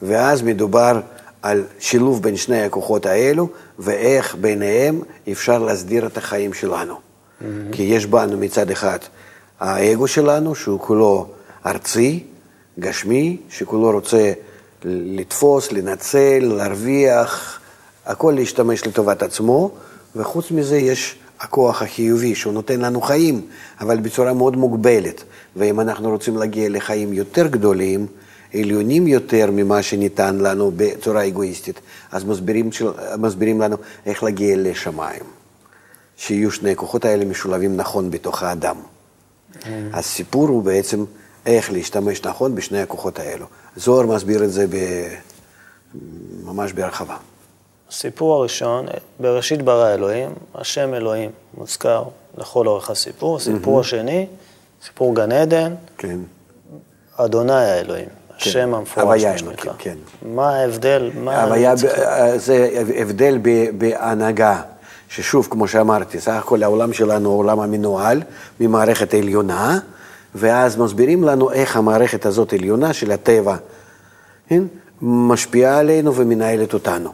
ואז 0.03 0.43
מדובר 0.43 1.01
על 1.43 1.65
שילוב 1.79 2.23
בין 2.23 2.37
שני 2.37 2.63
הכוחות 2.63 3.07
האלו, 3.07 3.49
ואיך 3.79 4.37
ביניהם 4.41 5.01
אפשר 5.33 5.59
להסדיר 5.59 6.07
את 6.07 6.17
החיים 6.17 6.53
שלנו. 6.53 6.95
כי 7.73 7.83
יש 7.83 8.07
בנו 8.07 8.39
מצד 8.39 8.71
אחד 8.71 8.99
האגו 9.61 10.09
שלנו, 10.09 10.55
שהוא 10.55 10.81
כולו 10.81 11.27
ארצי, 11.67 12.25
גשמי, 12.79 13.37
שכולו 13.51 13.91
רוצה 13.91 14.33
לתפוס, 14.85 15.73
לנצל, 15.73 16.39
להרוויח, 16.41 17.61
הכל 18.07 18.33
להשתמש 18.37 18.87
לטובת 18.87 19.23
עצמו, 19.23 19.71
וחוץ 20.17 20.51
מזה 20.51 20.77
יש 20.77 21.17
הכוח 21.41 21.83
החיובי 21.83 22.35
שהוא 22.35 22.53
נותן 22.53 22.81
לנו 22.81 23.01
חיים, 23.01 23.47
אבל 23.81 24.01
בצורה 24.01 24.33
מאוד 24.33 24.57
מוגבלת. 24.57 25.25
ואם 25.57 25.81
אנחנו 25.81 26.11
רוצים 26.11 26.37
להגיע 26.37 26.69
לחיים 26.69 27.13
יותר 27.13 27.47
גדולים, 27.47 28.07
עליונים 28.55 29.07
יותר 29.07 29.51
ממה 29.53 29.83
שניתן 29.83 30.37
לנו 30.37 30.73
בצורה 30.77 31.27
אגואיסטית, 31.27 31.81
אז 32.13 32.25
מסבירים, 32.25 32.73
של, 32.73 32.91
מסבירים 33.19 33.61
לנו 33.61 33.77
איך 34.07 34.23
להגיע 34.23 34.57
לשמיים. 34.59 35.23
שיהיו 36.17 36.51
שני 36.51 36.71
הכוחות 36.71 37.05
האלה 37.05 37.25
משולבים 37.25 37.77
נכון 37.77 38.11
בתוך 38.11 38.43
האדם. 38.43 38.77
הסיפור 39.93 40.49
הוא 40.49 40.63
בעצם 40.63 41.05
איך 41.47 41.73
להשתמש 41.73 42.23
נכון 42.23 42.55
בשני 42.55 42.81
הכוחות 42.81 43.19
האלו. 43.19 43.47
זוהר 43.77 44.07
מסביר 44.07 44.45
את 44.45 44.53
זה 44.53 44.67
ב... 44.67 44.77
ממש 46.45 46.73
בהרחבה. 46.73 47.17
הסיפור 47.89 48.35
הראשון, 48.35 48.87
בראשית 49.21 49.63
ברא 49.63 49.95
אלוהים, 49.95 50.31
השם 50.55 50.95
אלוהים 50.95 51.31
מוזכר 51.55 52.05
לכל 52.39 52.67
אורך 52.67 52.91
הסיפור. 52.91 53.37
הסיפור 53.37 53.81
השני, 53.81 54.27
סיפור 54.85 55.15
גן 55.15 55.33
עדן, 55.33 55.75
כן. 55.99 56.19
אדוני 57.17 57.53
האלוהים, 57.53 58.09
השם 58.41 58.75
המפורש, 58.75 59.25
מה 59.25 59.39
שנקרא. 59.39 59.73
כן. 59.79 59.97
מה 60.23 60.57
ההבדל? 60.57 61.11
מה 61.25 61.43
הוויה, 61.43 61.75
ב- 61.75 62.37
זה 62.37 62.69
הבדל 62.97 63.39
בהנהגה, 63.79 64.61
ששוב, 65.09 65.49
כמו 65.51 65.69
שאמרתי, 65.69 66.21
סך 66.21 66.33
הכל 66.33 66.63
העולם 66.63 66.93
שלנו 66.93 67.29
הוא 67.29 67.35
העולם 67.35 67.61
המנוהל 67.61 68.23
ממערכת 68.61 69.15
עליונה, 69.15 69.79
ואז 70.35 70.77
מסבירים 70.77 71.25
לנו 71.25 71.53
איך 71.53 71.77
המערכת 71.77 72.27
הזאת 72.27 72.53
עליונה 72.53 72.93
של 72.93 73.13
הטבע, 73.13 73.57
כן? 74.49 74.63
משפיעה 75.03 75.79
עלינו 75.79 76.15
ומנהלת 76.15 76.75
אותנו. 76.75 77.11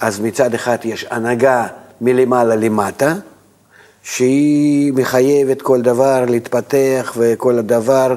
אז 0.00 0.20
מצד 0.20 0.54
אחד 0.54 0.76
יש 0.84 1.06
הנהגה 1.10 1.66
מלמעלה 2.00 2.56
למטה, 2.56 3.14
שהיא 4.02 4.92
מחייבת 4.92 5.62
כל 5.62 5.82
דבר 5.82 6.24
להתפתח 6.28 7.12
וכל 7.16 7.58
הדבר 7.58 8.14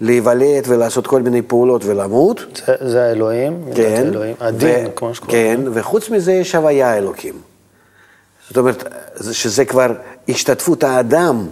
להיוולד 0.00 0.64
ולעשות 0.68 1.06
כל 1.06 1.22
מיני 1.22 1.42
פעולות 1.42 1.84
ולמות. 1.84 2.44
זה, 2.66 2.74
זה 2.90 3.04
האלוהים, 3.04 3.64
כן, 3.74 4.02
האלוהים, 4.06 4.34
הדין, 4.40 4.86
ו- 4.86 4.94
כמו 4.96 5.14
שקוראים. 5.14 5.56
כן, 5.56 5.70
וחוץ 5.72 6.10
מזה 6.10 6.32
יש 6.32 6.54
הוויה 6.54 6.96
אלוקים. 6.98 7.34
זאת 8.48 8.56
אומרת, 8.58 8.84
זה- 9.14 9.34
שזה 9.34 9.64
כבר 9.64 9.92
השתתפות 10.28 10.84
האדם 10.84 11.46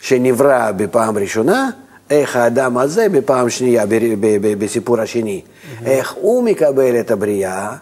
שנברא 0.00 0.70
בפעם 0.76 1.18
ראשונה, 1.18 1.70
איך 2.10 2.36
האדם 2.36 2.78
הזה 2.78 3.08
בפעם 3.08 3.50
שנייה, 3.50 3.86
ב- 3.86 3.94
ב- 3.94 4.16
ב- 4.20 4.64
בסיפור 4.64 5.00
השני, 5.00 5.42
איך 5.84 6.12
הוא 6.20 6.44
מקבל 6.44 7.00
את 7.00 7.10
הבריאה 7.10 7.72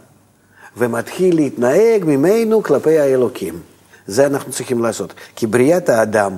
ומתחיל 0.76 1.36
להתנהג 1.36 2.04
ממנו 2.04 2.62
כלפי 2.62 2.98
האלוקים. 2.98 3.54
זה 4.06 4.26
אנחנו 4.26 4.52
צריכים 4.52 4.82
לעשות. 4.82 5.14
כי 5.36 5.46
בריאת 5.46 5.88
האדם, 5.88 6.36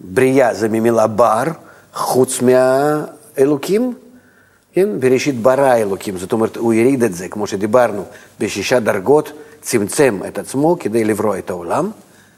בריאה 0.00 0.54
זה 0.54 0.68
ממילה 0.68 1.06
בר, 1.06 1.42
חוץ 1.96 2.42
מהאלוקים, 2.42 3.94
כן? 4.72 4.88
בראשית 5.00 5.40
ברא 5.40 5.74
אלוקים, 5.74 6.18
זאת 6.18 6.32
אומרת, 6.32 6.56
הוא 6.56 6.74
הוריד 6.74 7.02
את 7.02 7.14
זה, 7.14 7.28
כמו 7.28 7.46
שדיברנו, 7.46 8.04
בשישה 8.40 8.80
דרגות, 8.80 9.32
צמצם 9.60 10.20
את 10.28 10.38
עצמו 10.38 10.76
כדי 10.80 11.04
לברוא 11.04 11.36
את 11.36 11.50
העולם, 11.50 11.90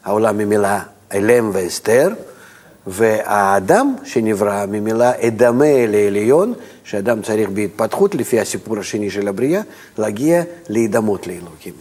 העולם 0.03 0.37
ממילה 0.37 0.83
אלם 1.13 1.49
ואסתר, 1.53 2.09
והאדם 2.87 3.95
שנברא 4.03 4.65
ממילה 4.65 5.11
אדמה 5.27 5.85
לעליון, 5.87 6.53
שאדם 6.83 7.21
צריך 7.21 7.49
בהתפתחות, 7.49 8.15
לפי 8.15 8.39
הסיפור 8.39 8.79
השני 8.79 9.09
של 9.09 9.27
הבריאה, 9.27 9.61
להגיע 9.97 10.43
להידמות 10.69 11.27
לאלוקים. 11.27 11.73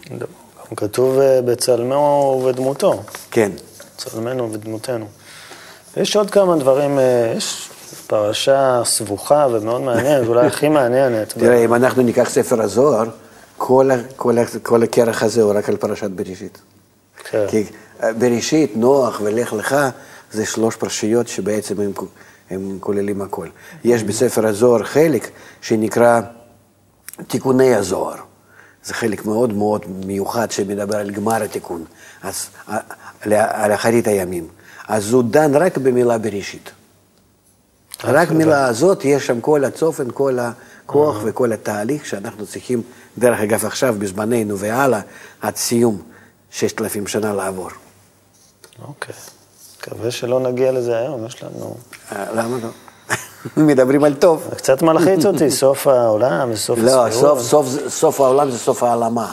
כתוב 0.77 1.19
בצלמו 1.45 2.41
ובדמותו, 2.43 3.03
כן, 3.31 3.51
צלמנו 3.97 4.53
ודמותנו. 4.53 5.07
יש 5.99 6.17
עוד 6.17 6.31
כמה 6.31 6.57
דברים, 6.57 6.99
אה, 6.99 7.35
יש 7.37 7.71
פרשה 8.07 8.83
סבוכה 8.85 9.47
ומאוד 9.53 9.81
מעניינת, 9.81 10.27
אולי 10.29 10.47
הכי 10.47 10.69
מעניינת. 10.69 11.33
תראה, 11.33 11.65
אם 11.65 11.75
אנחנו 11.75 12.03
ניקח 12.03 12.31
ספר 12.31 12.63
הזוהר, 12.63 13.05
כל, 13.57 13.91
כל, 14.17 14.37
כל 14.63 14.83
הכרך 14.83 15.23
הזה 15.23 15.43
הוא 15.43 15.53
רק 15.55 15.69
על 15.69 15.77
פרשת 15.77 16.11
בראשית. 16.11 16.59
כן. 17.31 17.47
כי 17.49 17.65
אה, 18.03 18.13
בראשית, 18.13 18.77
נוח 18.77 19.21
ולך 19.25 19.53
לך, 19.53 19.77
זה 20.33 20.47
שלוש 20.47 20.77
פרשיות 20.77 21.29
שבעצם 21.29 21.81
הם, 21.81 21.93
הם 22.51 22.79
כוללים 22.81 23.23
הכל. 23.23 23.47
יש 23.85 24.03
בספר 24.03 24.47
הזוהר 24.47 24.83
חלק 24.83 25.31
שנקרא 25.61 26.21
תיקוני 27.27 27.75
הזוהר. 27.75 28.17
זה 28.85 28.95
חלק 28.95 29.27
מאוד 29.27 29.53
מאוד 29.53 29.85
מיוחד 30.07 30.51
שמדבר 30.51 30.97
על 30.97 31.11
גמר 31.11 31.43
התיקון, 31.43 31.85
אז, 32.23 32.49
אה, 32.69 32.79
על, 33.21 33.33
על 33.33 33.75
אחרית 33.75 34.07
הימים. 34.07 34.58
אז 34.89 35.13
הוא 35.13 35.25
דן 35.31 35.57
רק 35.57 35.79
במילה 35.79 36.19
בראשית. 36.19 36.71
רק 38.05 38.31
מילה 38.31 38.67
הזאת, 38.67 39.05
יש 39.05 39.27
שם 39.27 39.41
כל 39.41 39.65
הצופן, 39.65 40.05
כל 40.15 40.39
הכוח 40.39 41.17
וכל 41.25 41.53
התהליך 41.53 42.07
שאנחנו 42.07 42.47
צריכים, 42.47 42.83
דרך 43.19 43.41
אגב 43.41 43.65
עכשיו, 43.67 43.95
בזמננו 43.99 44.59
והלאה, 44.59 45.01
עד 45.41 45.57
סיום 45.57 46.03
ששת 46.51 46.81
אלפים 46.81 47.07
שנה 47.07 47.33
לעבור. 47.33 47.69
אוקיי. 48.89 49.15
מקווה 49.79 50.11
שלא 50.11 50.41
נגיע 50.41 50.73
לזה 50.73 50.99
היום, 50.99 51.27
יש 51.27 51.43
לנו... 51.43 51.77
אה, 52.13 52.25
למה 52.35 52.57
לא? 52.63 52.69
מדברים 53.67 54.05
על 54.05 54.15
טוב. 54.15 54.49
קצת 54.57 54.83
מלחיץ 54.83 55.27
אותי, 55.27 55.51
סוף 55.63 55.87
העולם 55.87 56.51
וסוף 56.53 56.79
לא, 56.79 57.07
הסבירות. 57.07 57.39
סוף, 57.39 57.43
סוף, 57.49 57.67
זה- 57.67 57.91
סוף 57.91 58.21
העולם 58.21 58.51
זה 58.51 58.59
סוף 58.59 58.83
העלמה. 58.83 59.33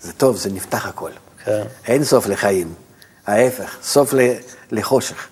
זה 0.00 0.12
טוב, 0.12 0.36
זה 0.36 0.50
נפתח 0.50 0.86
הכל. 0.86 1.10
כן. 1.44 1.62
אין 1.86 2.04
סוף 2.04 2.26
לחיים. 2.26 2.74
ההפך, 3.26 3.76
סוף 3.82 4.14
לחושך. 4.72 5.28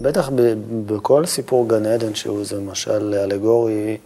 בטח 0.00 0.30
בכל 0.86 1.26
סיפור 1.26 1.68
גן 1.68 1.86
עדן, 1.86 2.14
שהוא 2.14 2.40
איזה 2.40 2.60
משל 2.60 3.14
אלגורי 3.14 3.96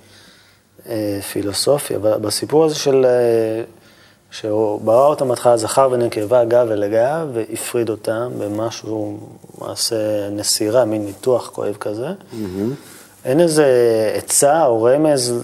אה, 0.89 1.21
פילוסופי, 1.33 1.97
אבל 1.97 2.19
בסיפור 2.19 2.65
הזה 2.65 2.75
של... 2.75 3.07
שהוא 4.33 4.81
ברא 4.85 5.07
אותם 5.07 5.29
בהתחלה 5.29 5.57
זכר 5.57 5.89
ונקבה, 5.93 6.45
גב 6.45 6.67
ולגב, 6.71 7.29
והפריד 7.33 7.91
אותם 7.91 8.31
במשהו, 8.39 9.17
מעשה 9.59 10.31
נסירה, 10.31 10.85
מין 10.85 11.05
ניתוח 11.05 11.51
כואב 11.55 11.77
כזה. 11.81 12.07
אין 13.25 13.41
איזה 13.41 13.67
עצה 14.15 14.67
או 14.67 14.83
רמז 14.83 15.35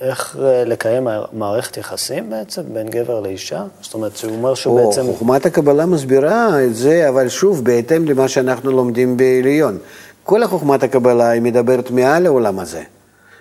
איך 0.00 0.36
לקיים 0.66 1.08
מערכת 1.32 1.76
יחסים 1.76 2.30
בעצם 2.30 2.62
בין 2.72 2.88
גבר 2.88 3.20
לאישה? 3.20 3.64
זאת 3.80 3.94
אומרת, 3.94 4.16
שהוא 4.16 4.32
אומר 4.32 4.54
שהוא 4.54 4.80
או, 4.80 4.88
בעצם... 4.88 5.06
חוכמת 5.06 5.46
הקבלה 5.46 5.86
מסבירה 5.86 6.64
את 6.64 6.74
זה, 6.74 7.08
אבל 7.08 7.28
שוב, 7.28 7.64
בהתאם 7.64 8.04
למה 8.04 8.28
שאנחנו 8.28 8.70
לומדים 8.70 9.16
בעליון. 9.16 9.78
כל 10.24 10.42
החוכמת 10.42 10.82
הקבלה 10.82 11.28
היא 11.28 11.42
מדברת 11.42 11.90
מעל 11.90 12.26
העולם 12.26 12.58
הזה. 12.58 12.82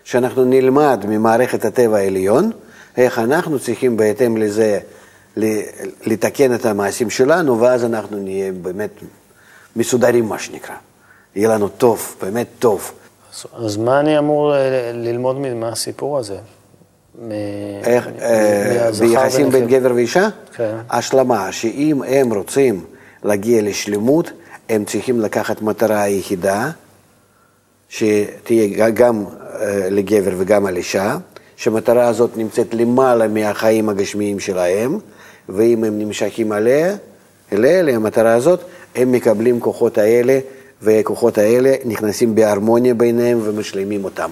שאנחנו 0.03 0.45
נלמד 0.45 1.05
ממערכת 1.07 1.65
הטבע 1.65 1.97
העליון, 1.97 2.51
איך 2.99 3.19
אנחנו 3.19 3.59
צריכים 3.59 3.97
בהתאם 3.97 4.37
לזה 4.37 4.79
לתקן 6.05 6.55
את 6.55 6.65
המעשים 6.65 7.09
שלנו, 7.09 7.59
ואז 7.61 7.85
אנחנו 7.85 8.17
נהיה 8.17 8.51
באמת 8.51 8.91
מסודרים, 9.75 10.25
מה 10.25 10.39
שנקרא. 10.39 10.75
יהיה 11.35 11.49
לנו 11.49 11.67
טוב, 11.69 12.15
באמת 12.21 12.47
טוב. 12.59 12.91
אז- 13.33 13.45
אז 13.65 13.77
מה 13.77 13.99
אני 13.99 14.17
אמור 14.17 14.55
אה, 14.55 14.59
ללמוד 14.93 15.39
מה- 15.39 15.53
מהסיפור 15.53 16.17
הזה? 16.17 16.37
איך, 17.83 18.07
אה, 18.21 18.89
ביחסים 18.99 19.49
בין. 19.49 19.67
גבר 19.67 19.91
ואישה? 19.95 20.27
כן. 20.55 20.75
השלמה, 20.89 21.51
שאם 21.51 22.01
הם 22.07 22.33
רוצים 22.33 22.85
להגיע 23.23 23.61
לשלמות, 23.61 24.31
הם 24.69 24.85
צריכים 24.85 25.19
לקחת 25.19 25.61
מטרה 25.61 26.07
יחידה, 26.07 26.69
שתהיה 27.89 28.89
גם 28.89 29.25
אה, 29.61 29.87
לגבר 29.89 30.31
וגם 30.37 30.65
על 30.65 30.75
אישה, 30.77 31.17
שהמטרה 31.59 32.07
הזאת 32.07 32.37
נמצאת 32.37 32.73
למעלה 32.73 33.27
מהחיים 33.27 33.89
הגשמיים 33.89 34.39
שלהם, 34.39 34.99
ואם 35.49 35.83
הם 35.83 35.99
נמשכים 35.99 36.51
עליה, 36.51 36.95
אליה, 37.53 37.81
למטרה 37.81 38.33
הזאת, 38.33 38.59
הם 38.95 39.11
מקבלים 39.11 39.59
כוחות 39.59 39.97
האלה, 39.97 40.39
והכוחות 40.81 41.37
האלה 41.37 41.75
נכנסים 41.85 42.35
בהרמוניה 42.35 42.93
ביניהם 42.93 43.39
ומשלימים 43.43 44.03
אותם. 44.03 44.31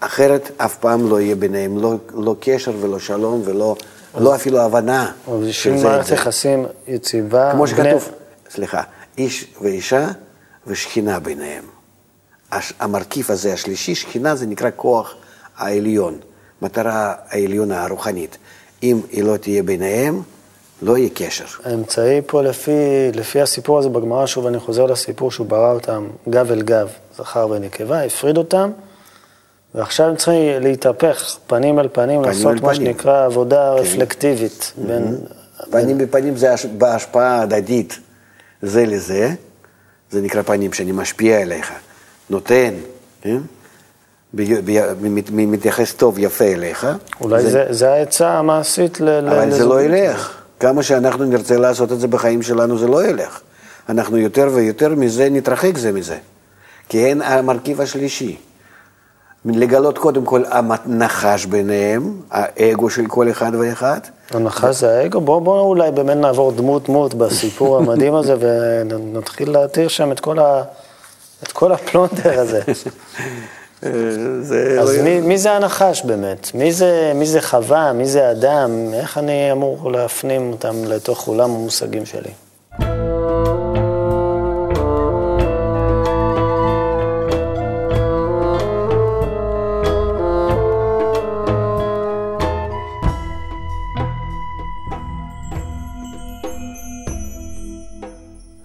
אחרת 0.00 0.50
אף 0.56 0.76
פעם 0.76 1.10
לא 1.10 1.20
יהיה 1.20 1.34
ביניהם 1.36 1.78
לא, 1.78 1.94
לא 2.14 2.36
קשר 2.40 2.72
ולא 2.80 2.98
שלום 2.98 3.42
ולא 3.44 3.76
לא 4.20 4.34
אפילו 4.34 4.60
הבנה 4.60 5.12
אבל 5.28 5.50
של 5.52 5.70
בשביל 5.70 5.76
זה 5.78 5.86
את 5.86 5.92
מערכת. 5.92 6.12
יחסים 6.12 6.66
יציבה, 6.88 7.50
כמו 7.52 7.64
בני- 7.66 7.70
שכתוב, 7.76 8.08
סליחה, 8.50 8.82
איש 9.18 9.46
ואישה 9.62 10.08
ושכינה 10.66 11.18
ביניהם. 11.20 11.64
המרכיב 12.80 13.26
הזה, 13.30 13.52
השלישי, 13.52 13.94
שכינה 13.94 14.34
זה 14.36 14.46
נקרא 14.46 14.70
כוח 14.76 15.14
העליון, 15.56 16.18
מטרה 16.62 17.14
העליונה 17.28 17.84
הרוחנית. 17.84 18.36
אם 18.82 19.00
היא 19.10 19.24
לא 19.24 19.36
תהיה 19.36 19.62
ביניהם, 19.62 20.22
לא 20.82 20.96
יהיה 20.98 21.08
קשר. 21.14 21.44
האמצעי 21.64 22.20
פה 22.26 22.42
לפי, 22.42 22.70
לפי 23.14 23.40
הסיפור 23.40 23.78
הזה 23.78 23.88
בגמרא, 23.88 24.26
שוב 24.26 24.46
אני 24.46 24.58
חוזר 24.58 24.86
לסיפור 24.86 25.30
שהוא 25.30 25.46
ברא 25.46 25.72
אותם 25.72 26.06
גב 26.28 26.52
אל 26.52 26.62
גב, 26.62 26.88
זכר 27.16 27.48
ונקבה, 27.50 28.02
הפריד 28.02 28.36
אותם, 28.38 28.70
ועכשיו 29.74 30.06
הם 30.08 30.16
צריכים 30.16 30.62
להתהפך, 30.62 31.36
פנים 31.46 31.78
אל 31.78 31.88
פנים, 31.92 32.22
לעשות 32.24 32.46
אל 32.46 32.54
מה 32.54 32.60
פנים. 32.60 32.74
שנקרא 32.74 33.24
עבודה 33.24 33.74
כן. 33.76 33.82
רפלקטיבית. 33.82 34.72
בין, 34.86 35.16
פנים 35.70 35.98
בפנים 35.98 36.36
זה 36.36 36.52
הש- 36.52 36.66
בהשפעה 36.66 37.42
הדדית 37.42 37.98
זה 38.62 38.86
לזה, 38.86 39.30
זה 40.10 40.20
נקרא 40.20 40.42
פנים 40.42 40.72
שאני 40.72 40.92
משפיע 40.92 41.40
עליך, 41.40 41.72
נותן, 42.30 42.74
כן? 43.22 43.38
מתייחס 45.30 45.94
טוב, 45.94 46.18
יפה 46.18 46.44
אליך. 46.44 46.86
אולי 47.20 47.42
זה, 47.42 47.66
זה 47.70 47.92
העצה 47.92 48.30
המעשית 48.30 49.00
ל... 49.00 49.08
אבל 49.08 49.50
זה. 49.50 49.64
לא 49.64 49.82
ילך. 49.82 50.30
כמה 50.60 50.82
שאנחנו 50.82 51.24
נרצה 51.24 51.56
לעשות 51.56 51.92
את 51.92 52.00
זה 52.00 52.08
בחיים 52.08 52.42
שלנו, 52.42 52.78
זה 52.78 52.86
לא 52.86 53.04
ילך. 53.04 53.40
אנחנו 53.88 54.18
יותר 54.18 54.48
ויותר 54.54 54.88
מזה 54.88 55.28
נתרחק 55.30 55.78
זה 55.78 55.92
מזה. 55.92 56.16
כי 56.88 57.04
אין 57.04 57.22
המרכיב 57.22 57.80
השלישי. 57.80 58.36
לגלות 59.44 59.98
קודם 59.98 60.24
כל 60.24 60.42
הנחש 60.50 61.44
ביניהם, 61.46 62.16
האגו 62.30 62.90
של 62.90 63.06
כל 63.06 63.30
אחד 63.30 63.52
ואחד. 63.60 64.00
הנחש 64.30 64.76
זה 64.76 64.98
האגו? 64.98 65.20
בואו 65.20 65.40
בוא 65.40 65.60
אולי 65.60 65.90
באמת 65.90 66.16
נעבור 66.16 66.52
דמות-דמות 66.52 67.14
בסיפור 67.14 67.76
המדהים 67.78 68.14
הזה 68.14 68.34
ונתחיל 68.40 69.50
להתיר 69.50 69.88
שם 69.88 70.12
את 70.12 70.20
כל, 70.20 70.38
ה... 70.38 70.62
את 71.42 71.52
כל 71.52 71.72
הפלונטר 71.72 72.40
הזה. 72.40 72.60
זה 74.40 74.78
אז 74.80 74.96
לא 74.96 75.04
מי, 75.04 75.20
מי 75.20 75.38
זה 75.38 75.52
הנחש 75.52 76.02
באמת? 76.04 76.50
מי 76.54 76.72
זה, 76.72 77.12
מי 77.14 77.26
זה 77.26 77.40
חווה? 77.40 77.92
מי 77.92 78.06
זה 78.06 78.30
אדם? 78.30 78.70
איך 78.94 79.18
אני 79.18 79.52
אמור 79.52 79.92
להפנים 79.92 80.52
אותם 80.52 80.84
לתוך 80.84 81.28
עולם 81.28 81.50
המושגים 81.50 82.06
שלי? 82.06 82.30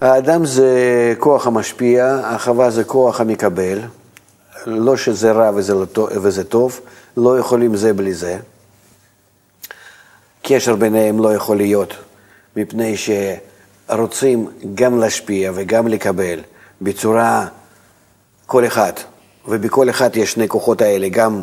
האדם 0.00 0.44
זה 0.44 1.14
כוח 1.18 1.46
המשפיע, 1.46 2.20
החווה 2.24 2.70
זה 2.70 2.84
כוח 2.84 3.20
המקבל. 3.20 3.78
לא 4.68 4.96
שזה 4.96 5.32
רע 5.32 5.50
וזה, 5.54 5.74
לא 5.74 5.86
וזה 5.96 6.44
טוב, 6.44 6.80
לא 7.16 7.38
יכולים 7.38 7.76
זה 7.76 7.92
בלי 7.92 8.14
זה. 8.14 8.38
קשר 10.42 10.76
ביניהם 10.76 11.22
לא 11.22 11.34
יכול 11.34 11.56
להיות, 11.56 11.94
מפני 12.56 12.94
שרוצים 13.88 14.50
גם 14.74 14.98
להשפיע 14.98 15.52
וגם 15.54 15.88
לקבל 15.88 16.40
בצורה, 16.82 17.46
כל 18.46 18.66
אחד, 18.66 18.92
ובכל 19.48 19.90
אחד 19.90 20.16
יש 20.16 20.32
שני 20.32 20.48
כוחות 20.48 20.82
האלה, 20.82 21.08
גם 21.08 21.42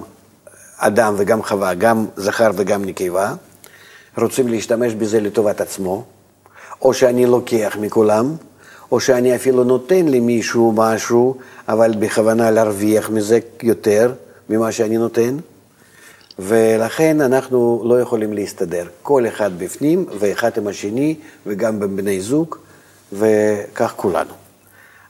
אדם 0.77 1.13
וגם 1.17 1.43
חווה, 1.43 1.73
גם 1.73 2.05
זכר 2.15 2.51
וגם 2.55 2.85
נקבה, 2.85 3.33
רוצים 4.17 4.47
להשתמש 4.47 4.93
בזה 4.93 5.19
לטובת 5.19 5.61
עצמו, 5.61 6.03
או 6.81 6.93
שאני 6.93 7.25
לוקח 7.25 7.77
מכולם, 7.81 8.35
או 8.91 8.99
שאני 8.99 9.35
אפילו 9.35 9.63
נותן 9.63 10.05
למישהו 10.05 10.71
משהו, 10.75 11.37
אבל 11.67 11.93
בכוונה 11.99 12.51
להרוויח 12.51 13.09
מזה 13.09 13.39
יותר 13.63 14.13
ממה 14.49 14.71
שאני 14.71 14.97
נותן, 14.97 15.37
ולכן 16.39 17.21
אנחנו 17.21 17.83
לא 17.85 18.01
יכולים 18.01 18.33
להסתדר. 18.33 18.87
כל 19.01 19.27
אחד 19.27 19.59
בפנים 19.59 20.05
ואחד 20.19 20.51
עם 20.57 20.67
השני, 20.67 21.15
וגם 21.45 21.79
בין 21.79 21.95
בני 21.95 22.21
זוג, 22.21 22.55
וכך 23.13 23.93
כולנו. 23.95 24.33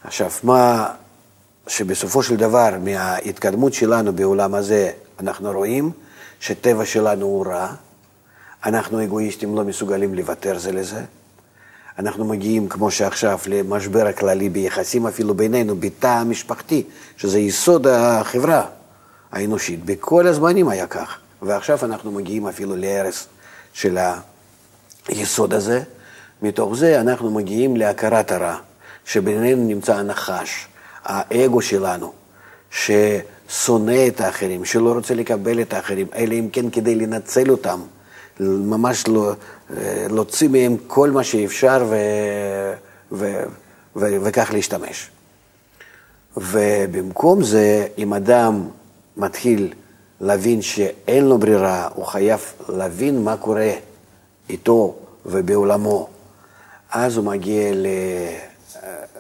עכשיו, 0.04 0.32
מה 0.44 0.88
שבסופו 1.68 2.24
של 2.24 2.36
דבר, 2.36 2.70
מההתקדמות 2.84 3.74
שלנו 3.74 4.14
בעולם 4.14 4.56
הזה, 4.56 4.92
אנחנו 5.20 5.52
רואים 5.52 5.92
שטבע 6.40 6.86
שלנו 6.86 7.26
הוא 7.26 7.46
רע, 7.46 7.74
אנחנו 8.66 9.04
אגואיסטים 9.04 9.56
לא 9.56 9.64
מסוגלים 9.64 10.14
לוותר 10.14 10.58
זה 10.58 10.72
לזה. 10.72 11.02
אנחנו 12.00 12.26
מגיעים, 12.26 12.68
כמו 12.68 12.92
שעכשיו, 12.92 13.40
למשבר 13.48 14.08
הכללי 14.08 14.50
ביחסים 14.50 15.08
אפילו 15.08 15.34
בינינו, 15.34 15.76
בתא 15.76 16.08
המשפחתי, 16.08 16.84
שזה 17.18 17.40
יסוד 17.40 17.88
החברה 17.88 18.66
האנושית. 19.32 19.86
בכל 19.86 20.28
הזמנים 20.28 20.70
היה 20.70 20.88
כך, 20.88 21.18
ועכשיו 21.42 21.80
אנחנו 21.84 22.12
מגיעים 22.12 22.48
אפילו 22.48 22.76
להרס 22.76 23.28
של 23.74 23.98
היסוד 25.08 25.54
הזה. 25.54 25.84
מתוך 26.42 26.76
זה 26.76 27.02
אנחנו 27.02 27.32
מגיעים 27.32 27.78
להכרת 27.78 28.32
הרע, 28.32 28.56
שבינינו 29.06 29.68
נמצא 29.68 29.96
הנחש, 29.96 30.68
האגו 31.04 31.62
שלנו, 31.62 32.14
ששונא 32.72 34.08
את 34.08 34.22
האחרים, 34.22 34.66
שלא 34.66 34.94
רוצה 34.94 35.14
לקבל 35.14 35.62
את 35.62 35.74
האחרים, 35.74 36.08
אלא 36.16 36.34
אם 36.34 36.50
כן 36.52 36.70
כדי 36.70 36.96
לנצל 36.96 37.52
אותם. 37.52 37.80
ממש 38.40 39.08
לא, 39.08 39.34
להוציא 40.10 40.48
מהם 40.48 40.78
כל 40.88 41.12
מה 41.12 41.24
שאפשר 41.24 41.86
ו, 41.90 41.96
ו, 43.12 43.44
ו, 43.96 44.06
וכך 44.24 44.50
להשתמש. 44.54 45.10
ובמקום 46.38 47.44
זה, 47.44 47.88
אם 47.98 48.14
אדם 48.14 48.68
מתחיל 49.18 49.74
להבין 50.22 50.62
שאין 50.62 51.26
לו 51.26 51.38
ברירה, 51.38 51.88
הוא 51.96 52.06
חייב 52.06 52.40
להבין 52.70 53.24
מה 53.24 53.38
קורה 53.38 53.72
איתו 54.50 54.96
ובעולמו, 55.26 56.10
אז 56.92 57.18
הוא 57.18 57.26
מגיע 57.26 57.72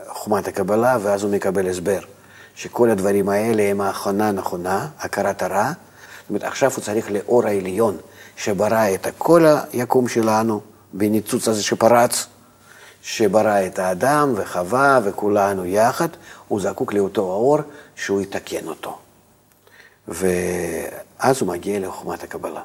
לחומת 0.05 0.47
הקבלה 0.47 0.97
ואז 1.01 1.23
הוא 1.23 1.31
מקבל 1.31 1.69
הסבר, 1.69 1.99
שכל 2.55 2.89
הדברים 2.89 3.29
האלה 3.29 3.63
הם 3.63 3.81
ההכנה 3.81 4.29
הנכונה, 4.29 4.87
הכרת 4.99 5.41
הרע. 5.41 5.71
זאת 6.25 6.29
אומרת, 6.29 6.43
עכשיו 6.43 6.71
הוא 6.75 6.83
צריך 6.83 7.11
לאור 7.11 7.45
העליון. 7.45 7.97
שברא 8.37 8.93
את 8.93 9.07
כל 9.17 9.45
היקום 9.73 10.07
שלנו 10.07 10.61
בניצוץ 10.93 11.47
הזה 11.47 11.63
שפרץ, 11.63 12.25
שברא 13.01 13.65
את 13.65 13.79
האדם 13.79 14.33
וחווה 14.35 14.99
וכולנו 15.03 15.65
יחד, 15.65 16.07
הוא 16.47 16.61
זקוק 16.61 16.93
לאותו 16.93 17.21
האור 17.21 17.57
שהוא 17.95 18.21
יתקן 18.21 18.67
אותו. 18.67 18.97
ואז 20.07 21.41
הוא 21.41 21.47
מגיע 21.47 21.79
לחוכמת 21.79 22.23
הקבלה. 22.23 22.61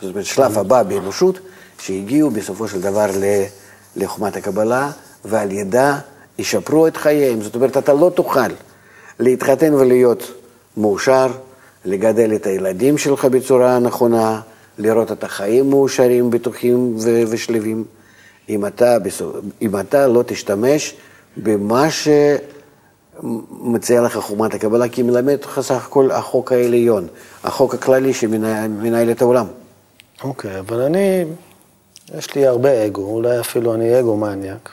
זאת 0.00 0.10
אומרת, 0.10 0.24
שלב 0.24 0.58
הבא 0.58 0.82
באנושות, 0.82 1.38
שהגיעו 1.78 2.30
בסופו 2.30 2.68
של 2.68 2.80
דבר 2.80 3.06
לחוכמת 3.96 4.36
הקבלה, 4.36 4.90
ועל 5.24 5.50
ידה 5.50 5.98
ישפרו 6.38 6.86
את 6.86 6.96
חייהם. 6.96 7.42
זאת 7.42 7.54
אומרת, 7.54 7.76
אתה 7.76 7.92
לא 7.92 8.10
תוכל 8.14 8.50
להתחתן 9.18 9.74
ולהיות 9.74 10.32
מאושר, 10.76 11.26
לגדל 11.84 12.34
את 12.34 12.46
הילדים 12.46 12.98
שלך 12.98 13.24
בצורה 13.24 13.78
נכונה, 13.78 14.40
לראות 14.78 15.12
את 15.12 15.24
החיים 15.24 15.70
מאושרים, 15.70 16.30
בטוחים 16.30 16.96
ו- 16.98 17.22
ושלווים, 17.28 17.84
אם 18.48 18.66
אתה, 18.66 18.96
אם 19.62 19.80
אתה 19.80 20.06
לא 20.06 20.22
תשתמש 20.26 20.94
במה 21.36 21.86
שמציע 23.22 24.02
לך 24.02 24.18
חומת 24.18 24.54
הקבלה, 24.54 24.88
כי 24.88 25.02
מלמד 25.02 25.32
אותך 25.32 25.60
סך 25.62 25.86
הכל 25.86 26.10
החוק 26.10 26.52
העליון, 26.52 27.06
החוק 27.44 27.74
הכללי 27.74 28.14
שמנהל 28.14 29.10
את 29.10 29.22
העולם. 29.22 29.46
אוקיי, 30.24 30.56
okay, 30.56 30.60
אבל 30.60 30.80
אני, 30.80 31.24
יש 32.18 32.34
לי 32.34 32.46
הרבה 32.46 32.86
אגו, 32.86 33.02
אולי 33.02 33.40
אפילו 33.40 33.74
אני 33.74 34.00
אגו 34.00 34.16
מניאק. 34.16 34.70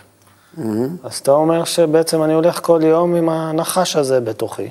Mm-hmm. 0.57 0.61
אז 1.03 1.17
אתה 1.17 1.31
אומר 1.31 1.63
שבעצם 1.63 2.23
אני 2.23 2.33
הולך 2.33 2.59
כל 2.63 2.81
יום 2.83 3.15
עם 3.15 3.29
הנחש 3.29 3.95
הזה 3.95 4.19
בתוכי. 4.19 4.69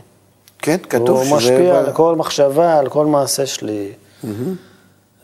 כן, 0.58 0.76
כתוב 0.90 1.20
שזה... 1.22 1.30
הוא 1.30 1.36
משפיע 1.36 1.78
על 1.78 1.92
כל 1.92 2.16
מחשבה, 2.16 2.78
על 2.78 2.88
כל 2.88 3.06
מעשה 3.06 3.46
שלי. 3.46 3.92
Mm-hmm. 3.92 4.26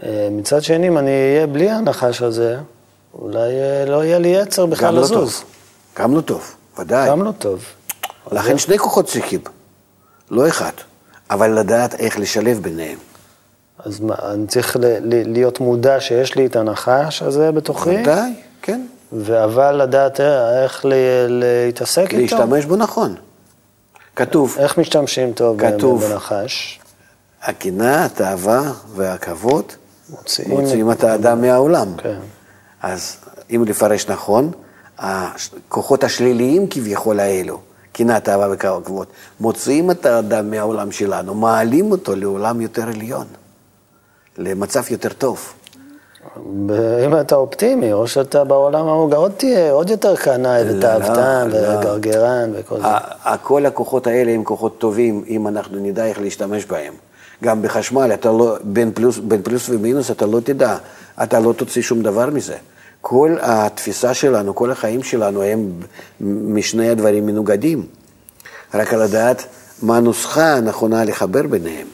אה, 0.03 0.29
מצד 0.31 0.63
שני, 0.63 0.89
אם 0.89 0.99
אני 0.99 1.11
אהיה 1.11 1.47
בלי 1.47 1.71
הנחש 1.71 2.23
הזה, 2.23 2.57
אולי 3.15 3.39
אה, 3.61 3.85
לא 3.87 4.05
יהיה 4.05 4.19
לי 4.19 4.29
יצר 4.29 4.67
בכלל 4.67 4.95
לא 4.95 5.01
לזוז. 5.01 5.41
טוב. 5.41 5.45
גם 5.99 6.15
לא 6.17 6.21
טוב, 6.21 6.55
ודאי. 6.79 7.09
גם 7.09 7.23
לא 7.23 7.33
טוב. 7.39 7.65
לכן 8.33 8.59
שני 8.59 8.79
כוחות 8.79 9.07
צריכים, 9.07 9.41
לא 10.31 10.49
אחד. 10.49 10.71
אבל 11.31 11.51
לדעת 11.59 11.95
איך 11.95 12.19
לשלב 12.19 12.59
ביניהם. 12.63 12.99
אז 13.79 14.01
מה, 14.01 14.15
אני 14.33 14.47
צריך 14.47 14.77
ל- 14.77 14.81
ל- 14.85 15.33
להיות 15.33 15.61
מודע 15.61 16.01
שיש 16.01 16.35
לי 16.35 16.47
את 16.47 16.57
הנחש 16.57 17.23
הזה 17.23 17.53
בתוכי, 17.53 17.91
ודאי, 18.03 18.33
כן. 18.63 18.87
אבל 19.45 19.83
לדעת 19.83 20.21
איך 20.21 20.85
ל- 20.85 20.93
להתעסק 21.29 22.07
איתו. 22.15 22.37
להשתמש 22.37 22.65
בו 22.65 22.77
נכון. 22.77 23.15
כתוב, 24.17 24.57
איך 24.59 24.79
משתמשים 24.79 25.33
טוב 25.33 25.61
כתוב. 25.61 26.05
בנחש? 26.05 26.81
הקנאה, 27.43 28.05
התאווה 28.05 28.73
והכבוד 28.95 29.65
מוציאים... 30.11 30.51
מוציאים 30.51 30.93
את 30.93 31.05
האדם 31.05 31.41
מהעולם. 31.41 31.89
כן. 31.97 32.19
אז 32.83 33.17
אם 33.51 33.65
לפרש 33.67 34.09
נכון, 34.09 34.51
הכוחות 34.99 36.05
השליליים 36.05 36.67
כביכול 36.71 37.21
האלו, 37.21 37.61
קנאה, 37.93 38.21
תאווה 38.21 38.49
וכבוד, 38.53 39.07
מוציאים 39.41 39.91
את 39.91 40.07
האדם 40.07 40.51
מהעולם 40.51 40.93
שלנו, 40.93 41.35
מעלים 41.35 41.91
אותו 41.91 42.17
לעולם 42.17 42.61
יותר 42.61 42.89
עליון, 42.89 43.27
למצב 44.39 44.83
יותר 44.91 45.13
טוב. 45.13 45.53
אם 47.07 47.21
אתה 47.21 47.35
אופטימי, 47.35 47.93
או 47.93 48.09
שאתה 48.09 48.45
בעולם 48.45 48.89
ההוא 48.89 49.15
עוד 49.15 49.33
תהיה 49.37 49.73
עוד 49.73 49.91
יותר 49.91 50.17
קנאי 50.17 50.63
ותאוותן 50.69 51.49
לא. 51.53 51.79
וגרגרן 51.79 52.51
וכל 52.55 52.81
זה. 52.81 52.87
כל 53.43 53.67
הכוחות 53.67 54.07
האלה 54.07 54.33
הם 54.33 54.45
כוחות 54.45 54.79
טובים, 54.79 55.25
אם 55.29 55.49
אנחנו 55.49 55.79
נדע 55.79 56.07
איך 56.07 56.21
להשתמש 56.21 56.65
בהם. 56.65 56.95
גם 57.45 57.63
בחשמל, 57.63 58.11
אתה 58.15 58.33
לא, 58.33 58.57
בין 58.63 58.93
פלוס, 58.95 59.19
בין 59.19 59.43
פלוס 59.43 59.69
ומינוס 59.69 60.11
אתה 60.11 60.27
לא 60.27 60.41
תדע, 60.41 60.77
אתה 61.23 61.41
לא 61.41 61.53
תוציא 61.53 61.83
שום 61.83 62.03
דבר 62.03 62.27
מזה. 62.27 62.57
כל 63.01 63.37
התפיסה 63.41 64.15
שלנו, 64.15 64.55
כל 64.55 64.71
החיים 64.71 65.03
שלנו 65.03 65.43
הם 65.43 65.71
משני 66.21 66.89
הדברים 66.89 67.27
מנוגדים. 67.27 67.87
רק 68.75 68.95
על 68.95 69.03
הדעת 69.03 69.45
מה 69.83 69.97
הנוסחה 69.97 70.55
הנכונה 70.55 71.05
לחבר 71.05 71.43
ביניהם. 71.43 71.87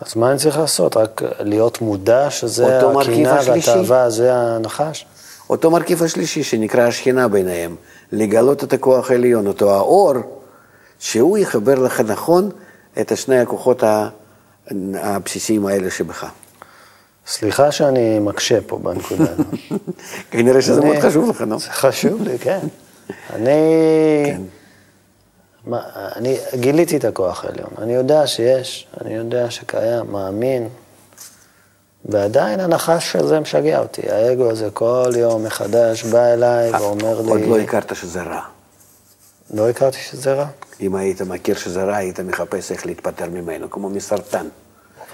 אז 0.00 0.16
מה 0.16 0.30
אני 0.30 0.38
צריך 0.38 0.58
לעשות? 0.58 0.96
רק 0.96 1.22
להיות 1.40 1.80
מודע 1.80 2.30
שזה 2.30 2.80
השלישי. 3.26 3.70
והתאווה, 3.70 4.10
זה 4.10 4.34
הנחש? 4.34 5.06
אותו 5.50 5.70
מרכיב 5.70 6.02
השלישי 6.02 6.42
שנקרא 6.42 6.82
השכינה 6.82 7.28
ביניהם, 7.28 7.76
לגלות 8.12 8.64
את 8.64 8.72
הכוח 8.72 9.10
העליון, 9.10 9.46
אותו 9.46 9.74
האור, 9.74 10.14
שהוא 10.98 11.38
יחבר 11.38 11.74
לך 11.74 12.00
נכון 12.00 12.50
את 13.00 13.16
שני 13.16 13.38
הכוחות 13.38 13.82
הבסיסיים 14.94 15.66
האלה 15.66 15.90
שבך. 15.90 16.26
סליחה 17.26 17.72
שאני 17.72 18.18
מקשה 18.18 18.58
פה 18.66 18.78
בנקודה 18.78 19.24
הזאת. 19.32 19.46
כנראה 20.30 20.62
שזה 20.62 20.80
מאוד 20.80 20.98
חשוב 20.98 21.30
לך, 21.30 21.40
נו. 21.40 21.58
זה 21.58 21.70
חשוב 21.70 22.22
לי, 22.22 22.38
כן. 22.38 22.58
אני... 23.32 23.52
מה, 25.66 25.80
אני 26.16 26.36
גיליתי 26.54 26.96
את 26.96 27.04
הכוח 27.04 27.44
העליון, 27.44 27.70
אני 27.78 27.94
יודע 27.94 28.26
שיש, 28.26 28.86
אני 29.00 29.14
יודע 29.14 29.50
שקיים, 29.50 30.12
מאמין, 30.12 30.68
ועדיין 32.04 32.60
הנחש 32.60 33.16
הזה 33.16 33.40
משגע 33.40 33.78
אותי, 33.78 34.02
האגו 34.10 34.50
הזה 34.50 34.68
כל 34.72 35.12
יום 35.16 35.44
מחדש 35.44 36.04
בא 36.04 36.24
אליי 36.32 36.70
ואומר 36.70 37.16
עוד 37.18 37.40
לי, 37.40 37.46
לא 37.46 37.58
הכרת 37.58 37.96
שזה 37.96 38.22
רע. 38.22 38.40
לא 39.54 39.68
הכרתי 39.68 39.98
שזה 39.98 40.34
רע, 40.34 40.46
אם 40.80 40.94
היית 40.94 41.22
מכיר 41.22 41.56
שזה 41.56 41.84
רע, 41.84 41.96
היית 41.96 42.20
מחפש 42.20 42.72
איך 42.72 42.86
להתפטר 42.86 43.26
ממנו, 43.30 43.70
כמו 43.70 43.88
מסרטן. 43.90 44.46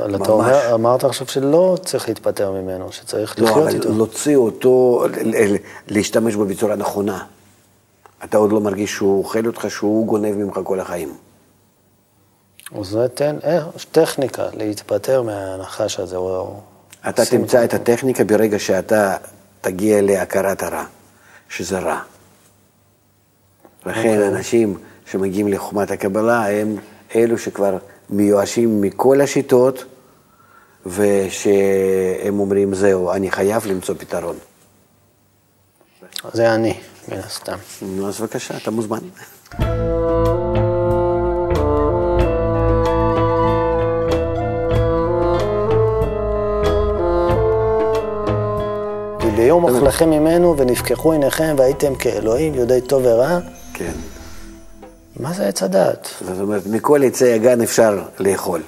אבל 0.00 0.10
ממש. 0.10 0.20
אתה 0.22 0.32
אומר, 0.32 0.74
אמרת 0.74 1.04
עכשיו 1.04 1.26
שלא 1.26 1.76
צריך 1.84 2.08
להתפטר 2.08 2.50
ממנו, 2.50 2.92
שצריך 2.92 3.38
לא, 3.38 3.44
לחיות 3.44 3.66
אבל 3.66 3.74
איתו. 3.74 3.88
להוציא 3.92 4.36
אותו, 4.36 5.04
ל- 5.22 5.54
ל- 5.54 5.56
להשתמש 5.88 6.34
בו 6.34 6.44
בצורה 6.44 6.76
נכונה. 6.76 7.24
אתה 8.24 8.36
עוד 8.36 8.52
לא 8.52 8.60
מרגיש 8.60 8.92
שהוא 8.92 9.18
אוכל 9.18 9.46
אותך, 9.46 9.66
שהוא 9.70 10.06
גונב 10.06 10.34
ממך 10.36 10.60
כל 10.64 10.80
החיים. 10.80 11.14
זה 12.82 13.08
תן, 13.08 13.36
אה, 13.44 13.60
טכניקה 13.92 14.46
להתפטר 14.52 15.22
מהנחש 15.22 16.00
הזה. 16.00 16.16
או- 16.16 16.60
אתה 17.08 17.24
תמצא 17.24 17.64
את 17.64 17.74
הטכניקה 17.74 18.24
ברגע 18.24 18.58
שאתה 18.58 19.16
תגיע 19.60 20.02
להכרת 20.02 20.62
הרע, 20.62 20.84
שזה 21.48 21.78
רע. 21.78 22.00
לכן 23.86 23.98
אוקיי. 23.98 24.28
אנשים 24.28 24.78
שמגיעים 25.06 25.48
לחוכמת 25.48 25.90
הקבלה 25.90 26.48
הם 26.50 26.76
אלו 27.14 27.38
שכבר 27.38 27.78
מיואשים 28.10 28.80
מכל 28.80 29.20
השיטות, 29.20 29.84
ושהם 30.86 32.40
אומרים, 32.40 32.74
זהו, 32.74 33.12
אני 33.12 33.30
חייב 33.30 33.66
למצוא 33.66 33.94
פתרון. 33.98 34.36
זה 36.32 36.54
אני, 36.54 36.80
מן 37.08 37.18
הסתם. 37.18 37.56
אז 38.06 38.20
בבקשה, 38.20 38.56
אתה 38.56 38.70
מוזמן. 38.70 38.98
כי 49.20 49.30
ביום 49.36 49.64
אוכלכם 49.64 50.10
ממנו 50.10 50.56
ונפקחו 50.58 51.12
עיניכם 51.12 51.54
והייתם 51.58 51.94
כאלוהים 51.94 52.54
יודעי 52.54 52.80
טוב 52.80 53.02
ורע, 53.04 53.38
כן. 53.74 53.92
מה 55.16 55.32
זה 55.32 55.46
עץ 55.46 55.62
הדעת? 55.62 56.08
זאת 56.20 56.40
אומרת, 56.40 56.66
מכל 56.66 57.04
עצי 57.04 57.32
הגן 57.32 57.60
אפשר 57.60 58.02
לאכול. 58.18 58.62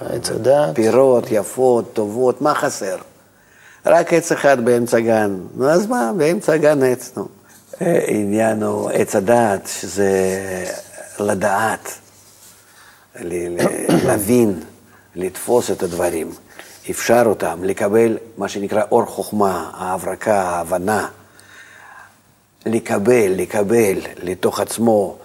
עץ 0.00 0.30
הדעת, 0.30 0.74
פירות 0.74 1.24
יפות, 1.30 1.92
טובות, 1.92 2.42
מה 2.42 2.54
חסר? 2.54 2.96
רק 3.86 4.12
עץ 4.12 4.32
אחד 4.32 4.64
באמצע 4.64 5.00
גן. 5.00 5.36
נו, 5.54 5.70
אז 5.70 5.86
מה, 5.86 6.12
באמצע 6.16 6.52
הגן 6.52 6.82
עץ, 6.82 7.12
נו. 7.16 7.35
אה, 7.82 8.04
עניין 8.06 8.62
הוא 8.62 8.90
עץ 8.90 9.16
הדעת, 9.16 9.66
שזה 9.66 10.10
לדעת, 11.18 11.98
להבין, 14.04 14.60
לתפוס 15.14 15.70
את 15.70 15.82
הדברים, 15.82 16.32
אפשר 16.90 17.22
אותם, 17.26 17.64
לקבל 17.64 18.18
מה 18.36 18.48
שנקרא 18.48 18.82
אור 18.90 19.04
חוכמה, 19.04 19.70
ההברקה, 19.74 20.42
ההבנה, 20.42 21.08
לקבל, 22.66 23.32
לקבל 23.36 23.98
לתוך 24.22 24.60
עצמו 24.60 25.16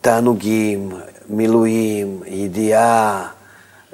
תענוגים, 0.00 0.90
מילואים, 1.28 2.20
ידיעה, 2.26 3.28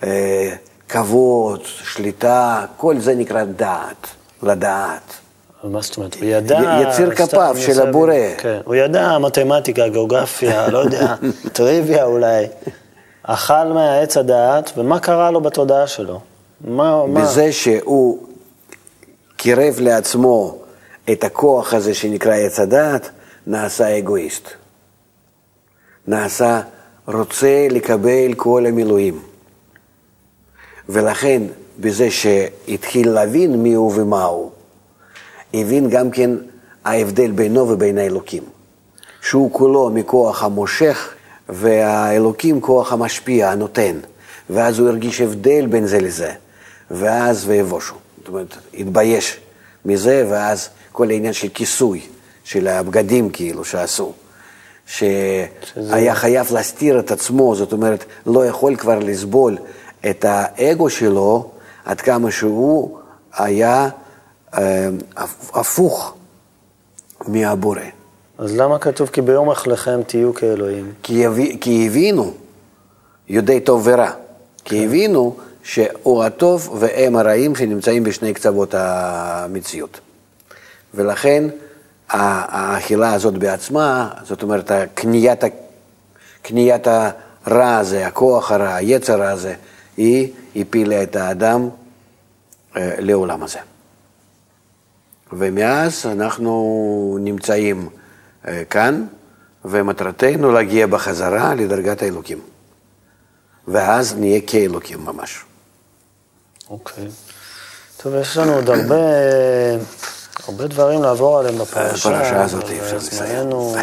אה, 0.02 0.54
כבוד, 0.88 1.64
שליטה, 1.64 2.66
כל 2.76 2.98
זה 2.98 3.14
נקרא 3.14 3.44
דעת, 3.44 4.06
לדעת. 4.42 5.21
מה 5.64 5.80
זאת 5.80 5.96
אומרת? 5.96 6.14
הוא 6.14 6.24
ידע... 6.24 6.80
יציר 6.82 7.14
כפיו 7.14 7.54
של 7.58 7.80
הבורא. 7.80 8.14
כן, 8.38 8.60
הוא 8.64 8.74
ידע 8.74 9.18
מתמטיקה, 9.18 9.88
גיאוגרפיה, 9.88 10.68
לא 10.68 10.78
יודע, 10.78 11.14
טריוויה 11.52 12.04
אולי. 12.04 12.46
אכל 13.22 13.64
מהעץ 13.64 14.16
הדעת, 14.16 14.72
ומה 14.76 14.98
קרה 14.98 15.30
לו 15.30 15.40
בתודעה 15.40 15.86
שלו? 15.86 16.20
מה... 16.60 17.06
מה? 17.06 17.20
בזה 17.20 17.52
שהוא 17.52 18.18
קירב 19.36 19.80
לעצמו 19.80 20.58
את 21.12 21.24
הכוח 21.24 21.74
הזה 21.74 21.94
שנקרא 21.94 22.34
עץ 22.34 22.60
הדעת, 22.60 23.10
נעשה 23.46 23.98
אגואיסט. 23.98 24.48
נעשה 26.06 26.60
רוצה 27.06 27.66
לקבל 27.70 28.34
כל 28.36 28.66
המילואים. 28.66 29.22
ולכן, 30.88 31.42
בזה 31.80 32.10
שהתחיל 32.10 33.10
להבין 33.10 33.62
מי 33.62 33.74
הוא 33.74 33.92
ומה 33.94 34.24
הוא, 34.24 34.51
הבין 35.54 35.90
גם 35.90 36.10
כן 36.10 36.30
ההבדל 36.84 37.30
בינו 37.30 37.68
ובין 37.68 37.98
האלוקים. 37.98 38.42
שהוא 39.22 39.52
כולו 39.52 39.90
מכוח 39.90 40.42
המושך, 40.42 41.14
והאלוקים 41.48 42.60
כוח 42.60 42.92
המשפיע, 42.92 43.50
הנותן. 43.50 43.98
ואז 44.50 44.78
הוא 44.78 44.88
הרגיש 44.88 45.20
הבדל 45.20 45.66
בין 45.66 45.86
זה 45.86 46.00
לזה. 46.00 46.32
ואז 46.90 47.48
ויבושו. 47.48 47.94
זאת 48.18 48.28
אומרת, 48.28 48.56
התבייש 48.74 49.40
מזה, 49.84 50.26
ואז 50.30 50.68
כל 50.92 51.10
העניין 51.10 51.32
של 51.32 51.48
כיסוי, 51.48 52.00
של 52.44 52.68
הבגדים 52.68 53.30
כאילו 53.30 53.64
שעשו. 53.64 54.12
שהיה 54.86 56.14
חייב 56.14 56.52
להסתיר 56.52 56.98
את 56.98 57.10
עצמו, 57.10 57.54
זאת 57.54 57.72
אומרת, 57.72 58.04
לא 58.26 58.46
יכול 58.46 58.76
כבר 58.76 58.98
לסבול 58.98 59.58
את 60.10 60.24
האגו 60.28 60.90
שלו 60.90 61.50
עד 61.84 62.00
כמה 62.00 62.30
שהוא 62.30 62.98
היה 63.34 63.88
הפוך 65.54 66.14
מהבורא. 67.28 67.80
אז 68.38 68.56
למה 68.56 68.78
כתוב 68.78 69.08
כי 69.08 69.20
ביום 69.22 69.50
אכלכם 69.50 70.00
תהיו 70.06 70.34
כאלוהים? 70.34 70.92
כי, 71.02 71.26
הבי- 71.26 71.58
כי 71.60 71.86
הבינו, 71.86 72.32
יודעי 73.28 73.60
טוב 73.60 73.82
ורע, 73.84 74.10
כי 74.64 74.84
הבינו 74.86 75.36
שהוא 75.62 76.24
הטוב 76.24 76.76
והם 76.80 77.16
הרעים 77.16 77.56
שנמצאים 77.56 78.04
בשני 78.04 78.34
קצוות 78.34 78.74
המציאות. 78.78 80.00
ולכן 80.94 81.44
האכילה 82.08 83.12
הזאת 83.14 83.34
בעצמה, 83.38 84.10
זאת 84.24 84.42
אומרת, 84.42 84.70
קניית, 84.94 85.40
קניית 86.42 86.86
הרע 86.86 87.76
הזה, 87.76 88.06
הכוח 88.06 88.52
הרע, 88.52 88.74
היצר 88.74 89.22
הזה, 89.22 89.54
היא 89.96 90.32
הפילה 90.56 91.02
את 91.02 91.16
האדם 91.16 91.68
אה, 92.76 92.94
לעולם 92.98 93.42
הזה. 93.42 93.58
ומאז 95.32 96.06
אנחנו 96.06 97.18
נמצאים 97.20 97.88
אה, 98.48 98.64
כאן, 98.64 99.04
ומטרתנו 99.64 100.52
להגיע 100.52 100.86
בחזרה 100.86 101.54
לדרגת 101.54 102.02
האלוקים. 102.02 102.40
ואז 103.68 104.14
נהיה 104.14 104.40
כאלוקים 104.46 105.04
ממש. 105.04 105.44
אוקיי. 106.70 107.08
טוב, 107.96 108.14
יש 108.14 108.36
לנו 108.36 108.54
עוד 108.54 108.70
הרבה, 108.70 108.96
הרבה 110.46 110.66
דברים 110.66 111.02
לעבור 111.02 111.38
עליהם 111.38 111.58
בפרשה. 111.58 112.08
הפרשה 112.08 112.44
הזאת 112.44 112.70
אי 112.70 112.80
אפשר 112.80 112.98
זמננו, 112.98 113.76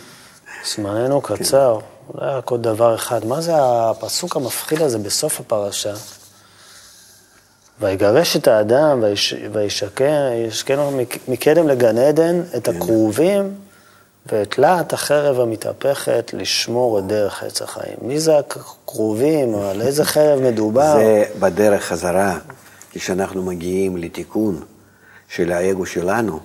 זמננו 0.74 1.20
קצר. 1.20 1.78
אולי 2.14 2.26
רק 2.26 2.50
עוד 2.50 2.62
דבר 2.62 2.94
אחד. 2.94 3.26
מה 3.26 3.40
זה 3.40 3.52
הפסוק 3.56 4.36
המפחיד 4.36 4.82
הזה 4.82 4.98
בסוף 4.98 5.40
הפרשה? 5.40 5.94
ויגרש 7.80 8.36
את 8.36 8.48
האדם 8.48 9.04
וישכנו 9.52 11.00
מקדם 11.28 11.68
לגן 11.68 11.98
עדן 11.98 12.40
את 12.56 12.68
הכרובים 12.68 13.54
ואת 14.26 14.58
להט 14.58 14.92
החרב 14.92 15.40
המתהפכת 15.40 16.30
לשמור 16.34 16.98
את 16.98 17.06
דרך 17.06 17.42
עץ 17.42 17.62
החיים. 17.62 17.96
מי 18.02 18.20
זה 18.20 18.38
הכרובים, 18.38 19.54
על 19.54 19.82
איזה 19.82 20.04
חרב 20.04 20.40
מדובר? 20.40 20.94
זה 20.96 21.24
בדרך 21.40 21.84
חזרה, 21.84 22.38
כשאנחנו 22.90 23.42
מגיעים 23.42 23.96
לתיקון 23.96 24.60
של 25.28 25.52
האגו 25.52 25.86
שלנו, 25.86 26.40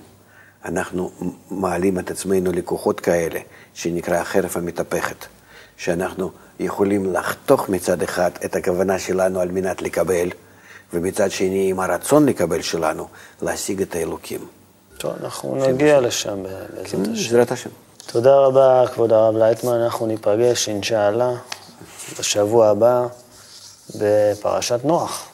אנחנו 0.64 1.10
מעלים 1.50 1.98
את 1.98 2.10
עצמנו 2.10 2.52
לכוחות 2.52 3.00
כאלה, 3.00 3.40
שנקרא 3.74 4.16
החרב 4.16 4.52
המתהפכת, 4.54 5.26
שאנחנו 5.76 6.30
יכולים 6.60 7.12
לחתוך 7.12 7.68
מצד 7.68 8.02
אחד 8.02 8.30
את 8.44 8.56
הכוונה 8.56 8.98
שלנו 8.98 9.40
על 9.40 9.48
מנת 9.48 9.82
לקבל, 9.82 10.28
ומצד 10.92 11.30
שני, 11.30 11.70
עם 11.70 11.80
הרצון 11.80 12.26
לקבל 12.26 12.62
שלנו, 12.62 13.08
להשיג 13.42 13.82
את 13.82 13.94
האלוקים. 13.94 14.40
טוב, 14.98 15.12
אנחנו 15.22 15.54
נגיע 15.54 16.00
לשם 16.00 16.42
בעזרת 16.42 16.86
כן, 16.90 17.02
השם. 17.02 17.12
בעזרת 17.12 17.52
השם. 17.52 17.70
תודה 18.06 18.36
רבה, 18.36 18.84
כבוד 18.94 19.12
הרב 19.12 19.36
לייטמן. 19.36 19.80
אנחנו 19.80 20.06
ניפגש, 20.06 20.68
אינשאללה, 20.68 21.30
בשבוע 22.18 22.68
הבא 22.68 23.06
בפרשת 23.94 24.80
נוח. 24.84 25.29